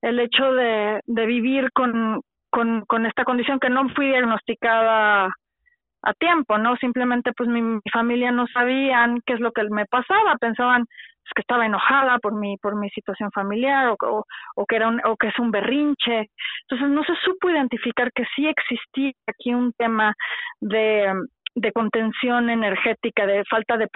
[0.00, 6.56] el hecho de, de vivir con, con, esta condición que no fui diagnosticada a tiempo,
[6.56, 6.76] ¿no?
[6.76, 11.42] Simplemente pues mi, familia no sabían qué es lo que me pasaba, pensaban pues, que
[11.42, 14.24] estaba enojada por mi por mi situación familiar o,
[14.56, 16.30] o, que era un, o que es un berrinche.
[16.62, 20.14] Entonces no se supo identificar que sí existía aquí un tema
[20.60, 21.12] de
[21.54, 23.88] de contención energética, de falta de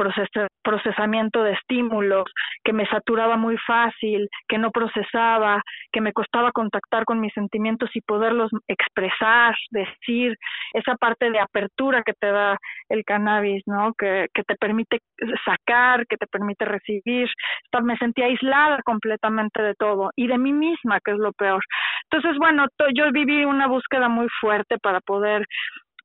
[0.62, 2.24] procesamiento de estímulos,
[2.64, 7.90] que me saturaba muy fácil, que no procesaba, que me costaba contactar con mis sentimientos
[7.94, 10.36] y poderlos expresar, decir,
[10.72, 12.56] esa parte de apertura que te da
[12.88, 13.92] el cannabis, ¿no?
[13.98, 14.98] Que, que te permite
[15.44, 17.28] sacar, que te permite recibir.
[17.82, 21.62] Me sentía aislada completamente de todo y de mí misma, que es lo peor.
[22.10, 25.46] Entonces, bueno, yo viví una búsqueda muy fuerte para poder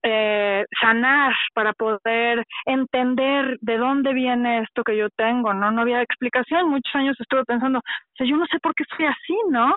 [0.03, 5.71] eh, sanar, para poder entender de dónde viene esto que yo tengo, ¿no?
[5.71, 9.05] No había explicación, muchos años estuve pensando, o sea, yo no sé por qué soy
[9.05, 9.75] así, ¿no?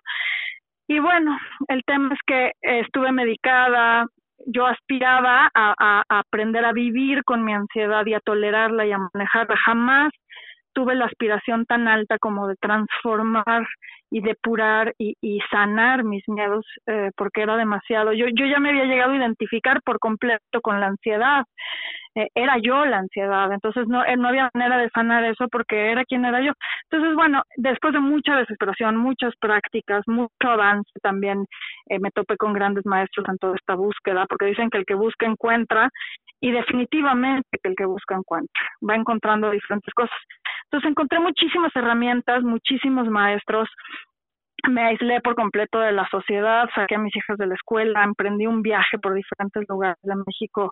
[0.88, 1.36] Y bueno,
[1.68, 4.06] el tema es que estuve medicada,
[4.46, 8.92] yo aspiraba a, a, a aprender a vivir con mi ansiedad y a tolerarla y
[8.92, 9.56] a manejarla.
[9.64, 10.12] Jamás
[10.76, 13.66] tuve la aspiración tan alta como de transformar
[14.10, 18.12] y depurar y, sanar mis miedos eh, porque era demasiado.
[18.12, 21.46] Yo, yo ya me había llegado a identificar por completo con la ansiedad.
[22.16, 25.92] Eh, era yo la ansiedad, entonces no, eh, no había manera de sanar eso porque
[25.92, 26.52] era quien era yo.
[26.90, 31.46] Entonces, bueno, después de mucha desesperación, muchas prácticas, mucho avance también,
[32.00, 35.26] me topé con grandes maestros en toda esta búsqueda, porque dicen que el que busca
[35.26, 35.90] encuentra
[36.40, 40.16] y definitivamente que el que busca encuentra, va encontrando diferentes cosas.
[40.64, 43.68] Entonces encontré muchísimas herramientas, muchísimos maestros,
[44.68, 48.46] me aislé por completo de la sociedad, saqué a mis hijas de la escuela, emprendí
[48.46, 50.70] un viaje por diferentes lugares de México,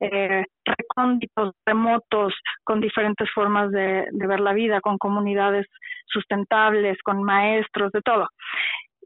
[0.00, 5.66] eh, recónditos, remotos, con diferentes formas de, de ver la vida, con comunidades
[6.06, 8.28] sustentables, con maestros, de todo.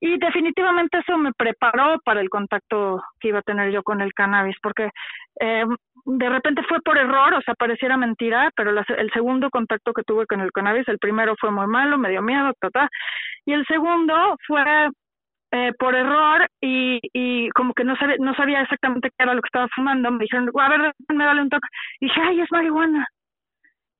[0.00, 4.14] Y definitivamente eso me preparó para el contacto que iba a tener yo con el
[4.14, 4.90] cannabis, porque
[5.40, 5.64] eh,
[6.04, 10.26] de repente fue por error, o sea, pareciera mentira, pero el segundo contacto que tuve
[10.26, 12.88] con el cannabis, el primero fue muy malo, me dio miedo, ta,
[13.44, 14.62] y el segundo fue
[15.50, 19.42] eh, por error y, y como que no sabía, no sabía exactamente qué era lo
[19.42, 21.66] que estaba fumando, me dijeron, a ver, me vale un toque,
[22.00, 23.06] y dije, ay, es marihuana.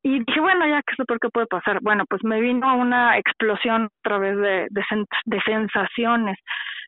[0.08, 1.80] Y dije, bueno, ya, ¿qué es lo peor que puede pasar?
[1.82, 4.82] Bueno, pues me vino una explosión a través de, de,
[5.26, 6.38] de sensaciones,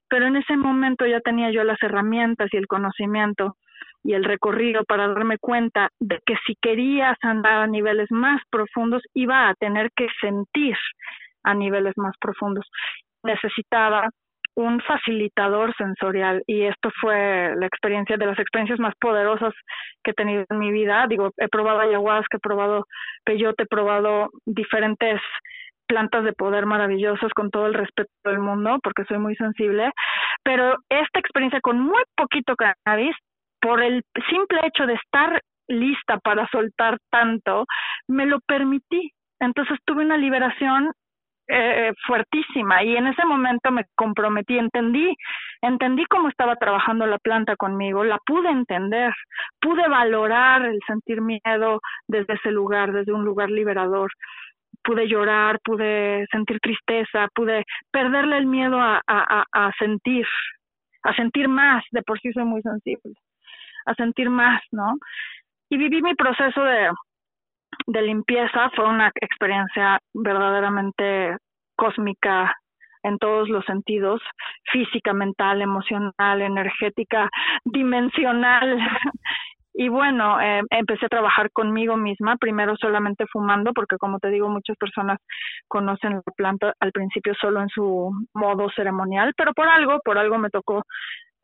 [0.09, 3.57] pero en ese momento ya tenía yo las herramientas y el conocimiento
[4.03, 9.03] y el recorrido para darme cuenta de que si querías andar a niveles más profundos,
[9.13, 10.79] iba a tener que sentir
[11.43, 12.67] a niveles más profundos.
[13.23, 14.09] Necesitaba
[14.57, 19.55] un facilitador sensorial y esto fue la experiencia de las experiencias más poderosas
[20.03, 21.07] que he tenido en mi vida.
[21.09, 22.85] Digo, he probado ayahuasca, he probado
[23.25, 25.21] peyote, he probado diferentes
[25.87, 29.91] plantas de poder maravillosas con todo el respeto del mundo porque soy muy sensible,
[30.45, 33.17] pero esta experiencia con muy poquito cannabis,
[33.61, 37.65] por el simple hecho de estar lista para soltar tanto,
[38.09, 39.13] me lo permití.
[39.41, 40.93] Entonces tuve una liberación
[41.51, 42.83] eh, fuertísima.
[42.85, 45.17] Y en ese momento me comprometí, entendí,
[45.63, 49.13] entendí cómo estaba trabajando la planta conmigo, la pude entender,
[49.61, 54.11] pude valorar el sentir miedo desde ese lugar, desde un lugar liberador,
[54.85, 60.27] pude llorar, pude sentir tristeza, pude perderle el miedo a, a, a sentir,
[61.03, 63.15] a sentir más, de por sí soy muy sensible,
[63.87, 64.95] a sentir más, ¿no?
[65.69, 66.91] Y viví mi proceso de,
[67.87, 71.37] de limpieza fue una experiencia verdaderamente
[71.77, 72.55] cósmica
[73.03, 74.21] en todos los sentidos,
[74.71, 77.29] física, mental, emocional, energética,
[77.65, 78.79] dimensional.
[79.73, 84.49] Y bueno, eh, empecé a trabajar conmigo misma, primero solamente fumando, porque como te digo,
[84.49, 85.19] muchas personas
[85.69, 90.39] conocen la planta al principio solo en su modo ceremonial, pero por algo, por algo
[90.39, 90.83] me tocó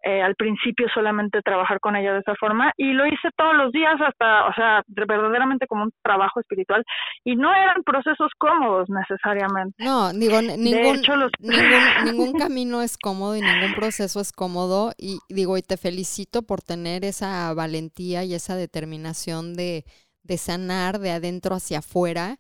[0.06, 3.72] eh, al principio solamente trabajar con ella de esa forma y lo hice todos los
[3.72, 6.84] días hasta, o sea, verdaderamente como un trabajo espiritual
[7.24, 9.74] y no eran procesos cómodos necesariamente.
[9.82, 11.02] No, digo, ningún,
[11.40, 16.42] ningún, ningún camino es cómodo y ningún proceso es cómodo y digo, y te felicito
[16.42, 19.82] por tener esa valentía y esa determinación de,
[20.22, 22.36] de sanar de adentro hacia afuera,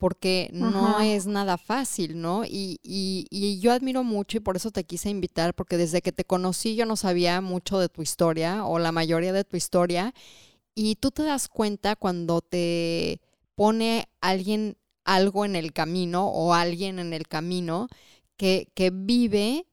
[0.00, 2.46] porque no es nada fácil, ¿no?
[2.46, 6.10] Y, y, y, yo admiro mucho y por eso te quise invitar, porque desde que
[6.10, 10.14] te conocí yo no sabía mucho de tu historia o la mayoría de tu historia,
[10.74, 13.20] y tú te das cuenta cuando te
[13.54, 17.88] pone alguien algo en el camino o alguien en el camino
[18.38, 19.66] que, que vive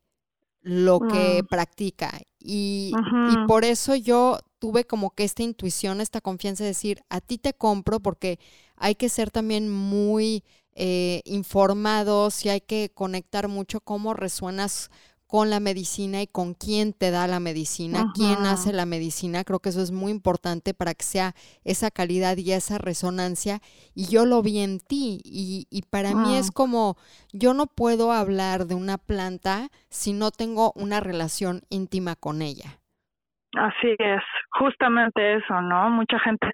[0.59, 2.19] lo que practica.
[2.37, 2.91] Y,
[3.31, 7.37] y por eso yo tuve como que esta intuición, esta confianza de decir, a ti
[7.37, 8.39] te compro porque
[8.75, 10.43] hay que ser también muy
[10.73, 14.89] eh, informados y hay que conectar mucho cómo resuenas
[15.27, 19.43] con la medicina y con quién te da la medicina, quién hace la medicina.
[19.43, 21.35] Creo que eso es muy importante para que sea
[21.65, 23.61] esa calidad y esa resonancia.
[23.93, 26.95] Y yo lo vi en ti y, y para mí es como,
[27.33, 32.79] yo no puedo hablar de una planta si no tengo una relación íntima con ella.
[33.57, 35.89] Así es, justamente eso, ¿no?
[35.89, 36.49] Mucha gente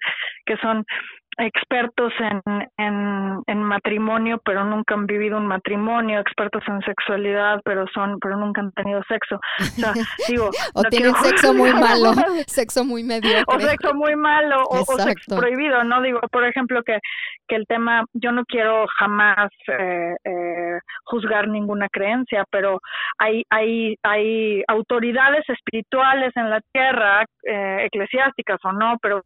[0.46, 0.84] que son
[1.38, 2.42] expertos en,
[2.76, 8.36] en, en, matrimonio pero nunca han vivido un matrimonio, expertos en sexualidad pero son pero
[8.36, 9.36] nunca han tenido sexo.
[9.58, 9.92] O, sea,
[10.28, 12.12] digo, o tienen sexo muy malo,
[12.46, 13.44] sexo muy mediocre.
[13.46, 16.00] O sexo muy malo o, sexo prohibido, ¿no?
[16.02, 16.98] Digo, por ejemplo, que,
[17.48, 22.80] que el tema, yo no quiero jamás eh, eh, juzgar ninguna creencia, pero
[23.18, 29.22] hay, hay, hay autoridades espirituales en la tierra, eh, eclesiásticas o no, pero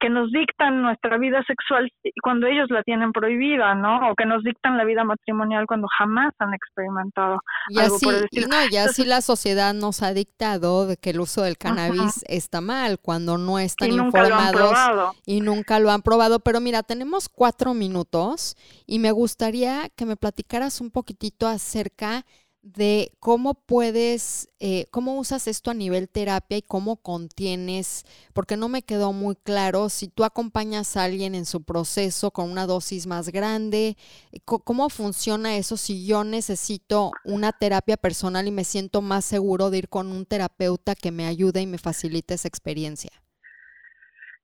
[0.00, 1.90] que, nos dictan nuestra vida sexual
[2.22, 4.10] cuando ellos la tienen prohibida, ¿no?
[4.10, 8.14] O que nos dictan la vida matrimonial cuando jamás han experimentado y algo así, por
[8.14, 12.24] el No, y así la sociedad nos ha dictado de que el uso del cannabis
[12.28, 16.40] está mal cuando no están informados y nunca lo han probado.
[16.40, 18.56] Pero mira, tenemos cuatro minutos
[18.86, 22.24] y me gustaría que me platicaras un poquitito acerca
[22.62, 28.68] de cómo puedes, eh, cómo usas esto a nivel terapia y cómo contienes, porque no
[28.68, 33.06] me quedó muy claro si tú acompañas a alguien en su proceso con una dosis
[33.06, 33.96] más grande,
[34.44, 39.78] cómo funciona eso si yo necesito una terapia personal y me siento más seguro de
[39.78, 43.10] ir con un terapeuta que me ayude y me facilite esa experiencia.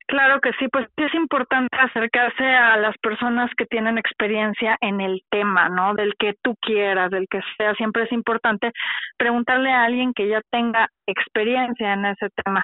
[0.07, 5.23] Claro que sí, pues es importante acercarse a las personas que tienen experiencia en el
[5.31, 5.95] tema, ¿no?
[5.95, 7.75] Del que tú quieras, del que sea.
[7.75, 8.71] Siempre es importante
[9.17, 12.63] preguntarle a alguien que ya tenga experiencia en ese tema.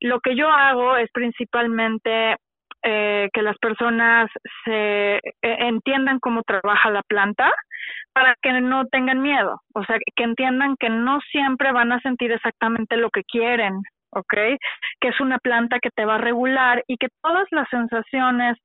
[0.00, 2.36] Lo que yo hago es principalmente
[2.82, 4.30] eh, que las personas
[4.64, 7.50] se eh, entiendan cómo trabaja la planta
[8.12, 12.30] para que no tengan miedo, o sea, que entiendan que no siempre van a sentir
[12.30, 13.80] exactamente lo que quieren,
[14.12, 14.34] ¿ok?
[15.00, 18.56] Que es una planta que te va a regular y que todas las sensaciones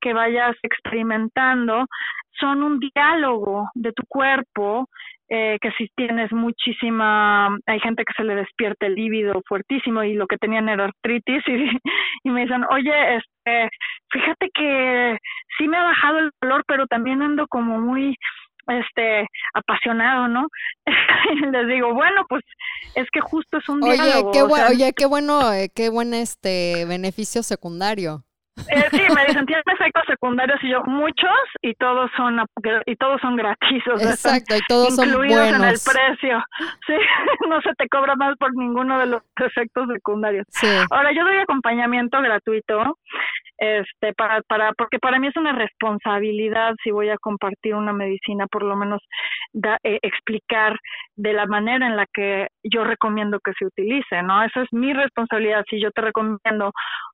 [0.00, 1.86] que vayas experimentando
[2.38, 4.88] son un diálogo de tu cuerpo,
[5.28, 10.14] eh, que si tienes muchísima, hay gente que se le despierta el líbido fuertísimo y
[10.14, 11.52] lo que tenían era artritis y,
[12.24, 13.70] y me dicen, oye, este,
[14.10, 15.16] fíjate que
[15.56, 18.16] sí me ha bajado el dolor, pero también ando como muy
[18.68, 20.48] este apasionado, ¿no?
[21.52, 22.42] les digo, bueno, pues
[22.94, 24.32] es que justo es un oye, diálogo.
[24.32, 28.24] Qué bueno, oye, qué bueno, eh, qué buen este beneficio secundario.
[28.68, 30.62] Eh, sí, me dicen, ¿tienes efectos secundarios?
[30.62, 31.30] Y yo, muchos,
[31.62, 32.38] y todos son
[32.86, 33.82] y todos son gratis.
[34.00, 35.48] Exacto, y todos son buenos.
[35.48, 36.44] en el precio.
[36.86, 36.92] Sí,
[37.48, 40.46] no se te cobra más por ninguno de los efectos secundarios.
[40.50, 40.68] Sí.
[40.90, 42.98] Ahora, yo doy acompañamiento gratuito,
[43.62, 48.48] este, para, para, porque para mí es una responsabilidad si voy a compartir una medicina,
[48.48, 49.00] por lo menos
[49.52, 50.76] da, eh, explicar
[51.14, 54.42] de la manera en la que yo recomiendo que se utilice, ¿no?
[54.42, 55.64] Esa es mi responsabilidad.
[55.70, 56.72] Si yo te recomiendo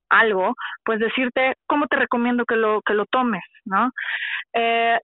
[0.09, 3.91] algo, pues decirte cómo te recomiendo que lo que lo tomes, ¿no?
[4.55, 4.99] Eh,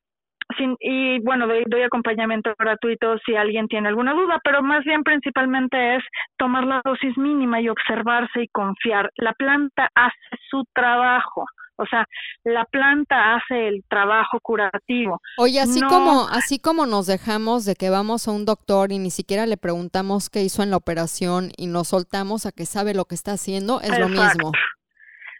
[0.56, 5.02] sin, y bueno, doy, doy, acompañamiento gratuito si alguien tiene alguna duda, pero más bien
[5.02, 6.02] principalmente es
[6.36, 9.10] tomar la dosis mínima y observarse y confiar.
[9.16, 10.16] La planta hace
[10.50, 11.46] su trabajo.
[11.76, 12.06] O sea,
[12.44, 15.20] la planta hace el trabajo curativo.
[15.38, 19.10] Oye, así como así como nos dejamos de que vamos a un doctor y ni
[19.10, 23.06] siquiera le preguntamos qué hizo en la operación y nos soltamos a que sabe lo
[23.06, 24.52] que está haciendo, es lo mismo.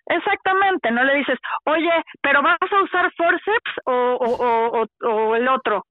[0.06, 1.90] Exactamente, no le dices, oye,
[2.20, 5.84] pero vas a usar forceps o, o, o, o el otro.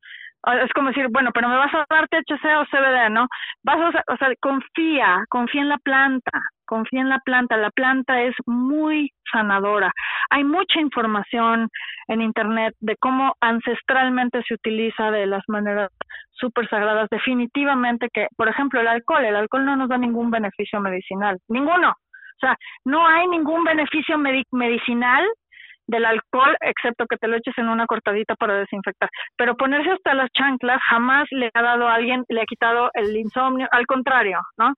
[0.46, 3.28] Ah, es como decir, bueno, pero me vas a dar THC o CBD, ¿no?
[3.64, 6.32] Vas a usar, o sea, confía, confía en la planta,
[6.66, 7.56] confía en la planta.
[7.56, 9.94] La planta es muy sanadora.
[10.32, 11.70] Hay mucha información
[12.10, 15.92] en Internet de cómo ancestralmente se utiliza de las maneras
[16.32, 17.10] súper sagradas.
[17.10, 21.96] Definitivamente que, por ejemplo, el alcohol, el alcohol no nos da ningún beneficio medicinal, ninguno.
[22.36, 24.18] O sea, no hay ningún beneficio
[24.52, 25.26] medicinal
[25.88, 29.10] del alcohol, excepto que te lo eches en una cortadita para desinfectar.
[29.38, 33.16] Pero ponerse hasta las chanclas jamás le ha dado a alguien, le ha quitado el
[33.16, 34.74] insomnio, al contrario, ¿no?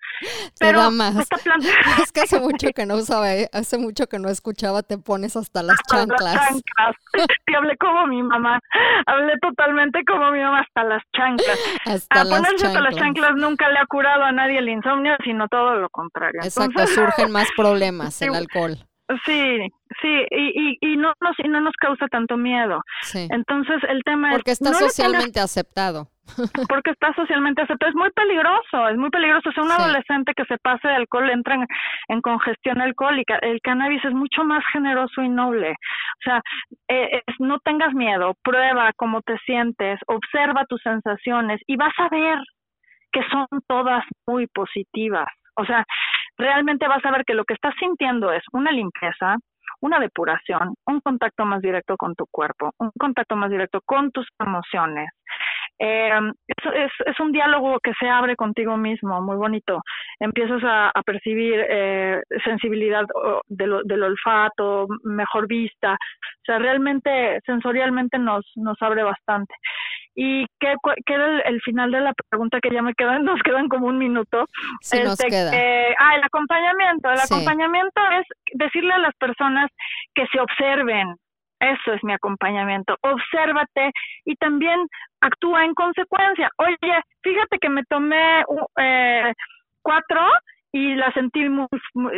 [0.59, 1.15] Pero más.
[2.01, 3.49] Es que hace mucho que no usaba, ¿eh?
[3.53, 6.35] hace mucho que no escuchaba, te pones hasta las chanclas.
[6.35, 6.95] Las chanclas.
[7.47, 8.59] y hablé como mi mamá,
[9.05, 11.59] hablé totalmente como mi mamá, hasta las chanclas.
[11.85, 12.63] Hasta a ponerse chanclas.
[12.63, 16.41] hasta las chanclas nunca le ha curado a nadie el insomnio, sino todo lo contrario.
[16.43, 18.77] Exacto, surgen más problemas el alcohol.
[19.23, 19.59] Sí,
[20.01, 22.81] sí, y, y, no, nos, y no nos causa tanto miedo.
[23.03, 23.27] Sí.
[23.29, 24.59] Entonces, el tema porque es...
[24.59, 26.09] Porque está socialmente aceptado.
[26.69, 27.89] Porque está socialmente aceptado.
[27.89, 29.51] Es muy peligroso, es muy peligroso.
[29.51, 31.67] Si un adolescente que se pase de alcohol entra en,
[32.07, 33.37] en, congestión alcohólica.
[33.43, 35.71] El cannabis es mucho más generoso y noble.
[35.71, 36.41] O sea,
[36.87, 42.09] eh, es, no tengas miedo, prueba cómo te sientes, observa tus sensaciones y vas a
[42.09, 42.39] ver
[43.11, 45.27] que son todas muy positivas.
[45.57, 45.85] O sea,
[46.37, 49.37] realmente vas a ver que lo que estás sintiendo es una limpieza,
[49.81, 54.27] una depuración, un contacto más directo con tu cuerpo, un contacto más directo con tus
[54.39, 55.09] emociones,
[55.79, 56.09] eh,
[56.47, 59.81] es, un diálogo que se abre contigo mismo, muy bonito.
[60.19, 63.03] Empiezas a, percibir eh, sensibilidad
[63.47, 68.45] del, olfato, mejor vista, o sea, realmente sensorialmente nos
[68.81, 69.53] abre bastante.
[70.15, 70.73] ¿Y qué,
[71.05, 73.23] qué era el, final de la pregunta que ya me quedan?
[73.25, 74.45] Nos quedan como un minuto.
[74.81, 75.51] Sí, nos este, queda.
[75.99, 77.09] ah, el acompañamiento.
[77.09, 79.69] El acompañamiento es decirle a las personas
[80.13, 81.15] que se observen,
[81.59, 82.97] eso es mi acompañamiento.
[83.01, 83.91] Obsérvate
[84.25, 84.87] y también
[85.21, 86.49] actúa en consecuencia.
[86.57, 86.77] Oye,
[87.21, 88.43] fíjate que me tomé
[88.79, 89.33] eh,
[89.81, 90.21] cuatro
[90.71, 91.67] y la sentí muy,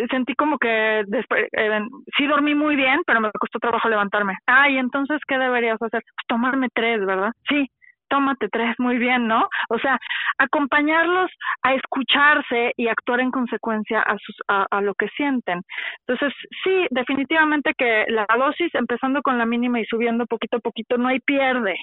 [0.09, 1.79] sentí como que después, eh,
[2.17, 4.33] sí dormí muy bien, pero me costó trabajo levantarme.
[4.47, 6.01] Ay, entonces, ¿qué deberías hacer?
[6.01, 7.31] Pues tomarme tres, ¿verdad?
[7.47, 7.69] Sí,
[8.10, 9.47] tómate tres, muy bien, ¿no?
[9.70, 9.99] O sea,
[10.38, 11.32] acompañarlos
[11.64, 15.62] a escucharse y actuar en consecuencia a, sus, a, lo que sienten.
[16.05, 16.34] Entonces,
[16.64, 21.08] sí, definitivamente que la dosis, empezando con la mínima y subiendo poquito a poquito, no
[21.08, 21.76] hay pierde.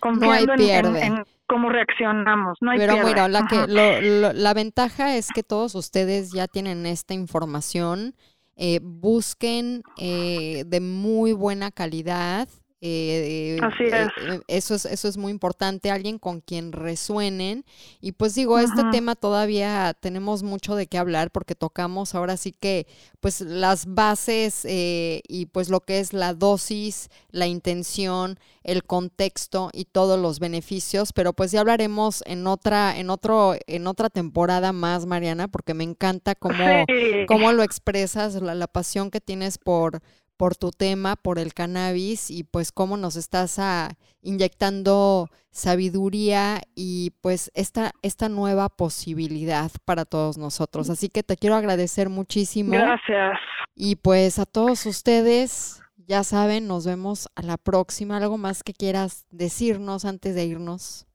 [0.00, 2.58] Confiando En, cómo reaccionamos.
[2.60, 7.14] No hay Pero mira, la, que, la ventaja es que todos ustedes ya tienen esta
[7.14, 8.14] información.
[8.56, 12.48] Eh, busquen eh, de muy buena calidad
[12.86, 13.94] eh, Así es.
[13.94, 14.84] Eh, eso es.
[14.84, 17.64] Eso es muy importante, alguien con quien resuenen.
[18.02, 22.52] Y pues digo, este tema todavía tenemos mucho de qué hablar porque tocamos ahora sí
[22.52, 22.86] que
[23.20, 29.70] pues las bases eh, y pues lo que es la dosis, la intención, el contexto
[29.72, 34.74] y todos los beneficios, pero pues ya hablaremos en otra, en otro, en otra temporada
[34.74, 36.84] más, Mariana, porque me encanta cómo,
[37.28, 40.02] cómo lo expresas, la pasión que tienes por
[40.44, 43.88] por tu tema, por el cannabis y pues cómo nos estás ah,
[44.20, 50.90] inyectando sabiduría y pues esta, esta nueva posibilidad para todos nosotros.
[50.90, 52.72] Así que te quiero agradecer muchísimo.
[52.72, 53.40] Gracias.
[53.74, 58.18] Y pues a todos ustedes, ya saben, nos vemos a la próxima.
[58.18, 61.06] ¿Algo más que quieras decirnos antes de irnos?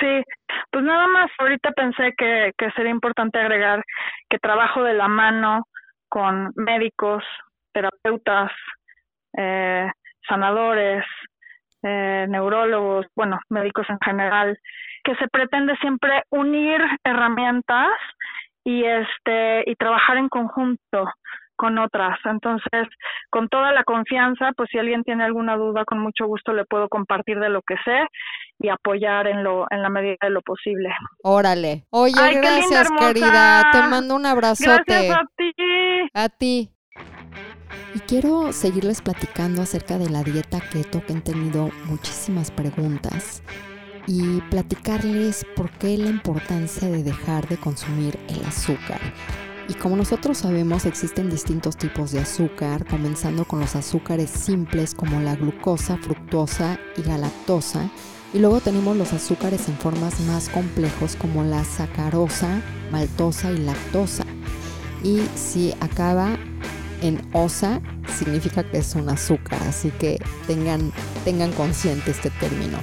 [0.00, 0.24] Sí,
[0.70, 3.84] pues nada más, ahorita pensé que, que sería importante agregar
[4.30, 5.66] que trabajo de la mano
[6.08, 7.22] con médicos,
[7.78, 8.50] terapeutas,
[9.36, 9.88] eh,
[10.28, 11.04] sanadores,
[11.82, 14.58] eh, neurólogos, bueno, médicos en general,
[15.04, 17.90] que se pretende siempre unir herramientas
[18.64, 21.06] y este y trabajar en conjunto
[21.54, 22.18] con otras.
[22.24, 22.88] Entonces,
[23.30, 26.88] con toda la confianza, pues si alguien tiene alguna duda, con mucho gusto le puedo
[26.88, 28.06] compartir de lo que sé
[28.58, 30.90] y apoyar en lo en la medida de lo posible.
[31.22, 31.84] Órale.
[31.90, 33.70] Oye, gracias, querida.
[33.72, 34.82] Te mando un abrazote.
[34.84, 35.52] Gracias a ti.
[36.12, 36.70] A ti.
[37.94, 43.42] Y quiero seguirles platicando acerca de la dieta keto que han tenido muchísimas preguntas
[44.06, 49.00] y platicarles por qué la importancia de dejar de consumir el azúcar.
[49.68, 55.20] Y como nosotros sabemos, existen distintos tipos de azúcar, comenzando con los azúcares simples como
[55.20, 57.90] la glucosa, fructosa y galactosa.
[58.32, 64.24] Y luego tenemos los azúcares en formas más complejos como la sacarosa, maltosa y lactosa.
[65.04, 66.38] Y si acaba
[67.02, 67.80] en osa
[68.18, 70.92] significa que es un azúcar, así que tengan,
[71.24, 72.78] tengan consciente este término.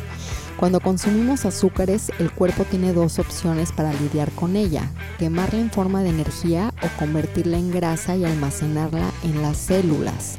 [0.58, 4.90] Cuando consumimos azúcares, el cuerpo tiene dos opciones para lidiar con ella,
[5.20, 10.38] quemarla en forma de energía o convertirla en grasa y almacenarla en las células.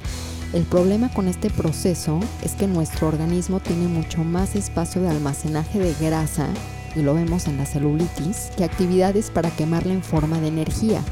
[0.55, 5.79] El problema con este proceso es que nuestro organismo tiene mucho más espacio de almacenaje
[5.79, 6.49] de grasa,
[6.95, 11.03] y lo vemos en la celulitis, que actividades para quemarla en forma de energía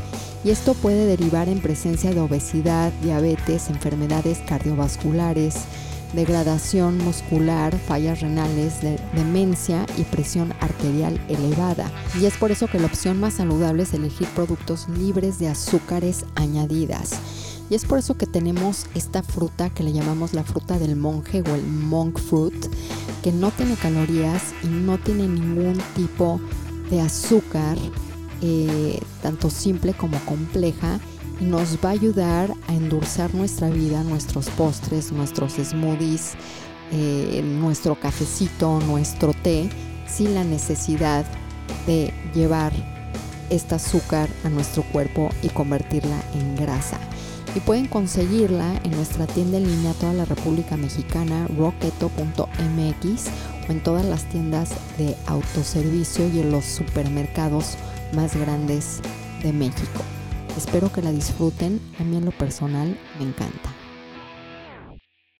[0.44, 5.64] y esto puede derivar en presencia de obesidad, diabetes, enfermedades cardiovasculares,
[6.14, 8.74] degradación muscular, fallas renales,
[9.14, 11.90] demencia y presión arterial elevada.
[12.20, 16.26] Y es por eso que la opción más saludable es elegir productos libres de azúcares
[16.34, 17.12] añadidas.
[17.70, 21.42] Y es por eso que tenemos esta fruta que le llamamos la fruta del monje
[21.42, 22.66] o el monk fruit,
[23.22, 26.38] que no tiene calorías y no tiene ningún tipo
[26.90, 27.78] de azúcar
[28.46, 31.00] eh, tanto simple como compleja
[31.40, 36.34] nos va a ayudar a endulzar nuestra vida, nuestros postres, nuestros smoothies,
[36.92, 39.70] eh, nuestro cafecito, nuestro té,
[40.06, 41.24] sin la necesidad
[41.86, 42.72] de llevar
[43.48, 46.98] este azúcar a nuestro cuerpo y convertirla en grasa.
[47.54, 53.24] Y pueden conseguirla en nuestra tienda en línea toda la República Mexicana, rocketo.mx
[53.66, 57.78] o en todas las tiendas de autoservicio y en los supermercados
[58.14, 59.00] más grandes
[59.42, 60.02] de México.
[60.56, 63.83] Espero que la disfruten, a mí en lo personal me encanta.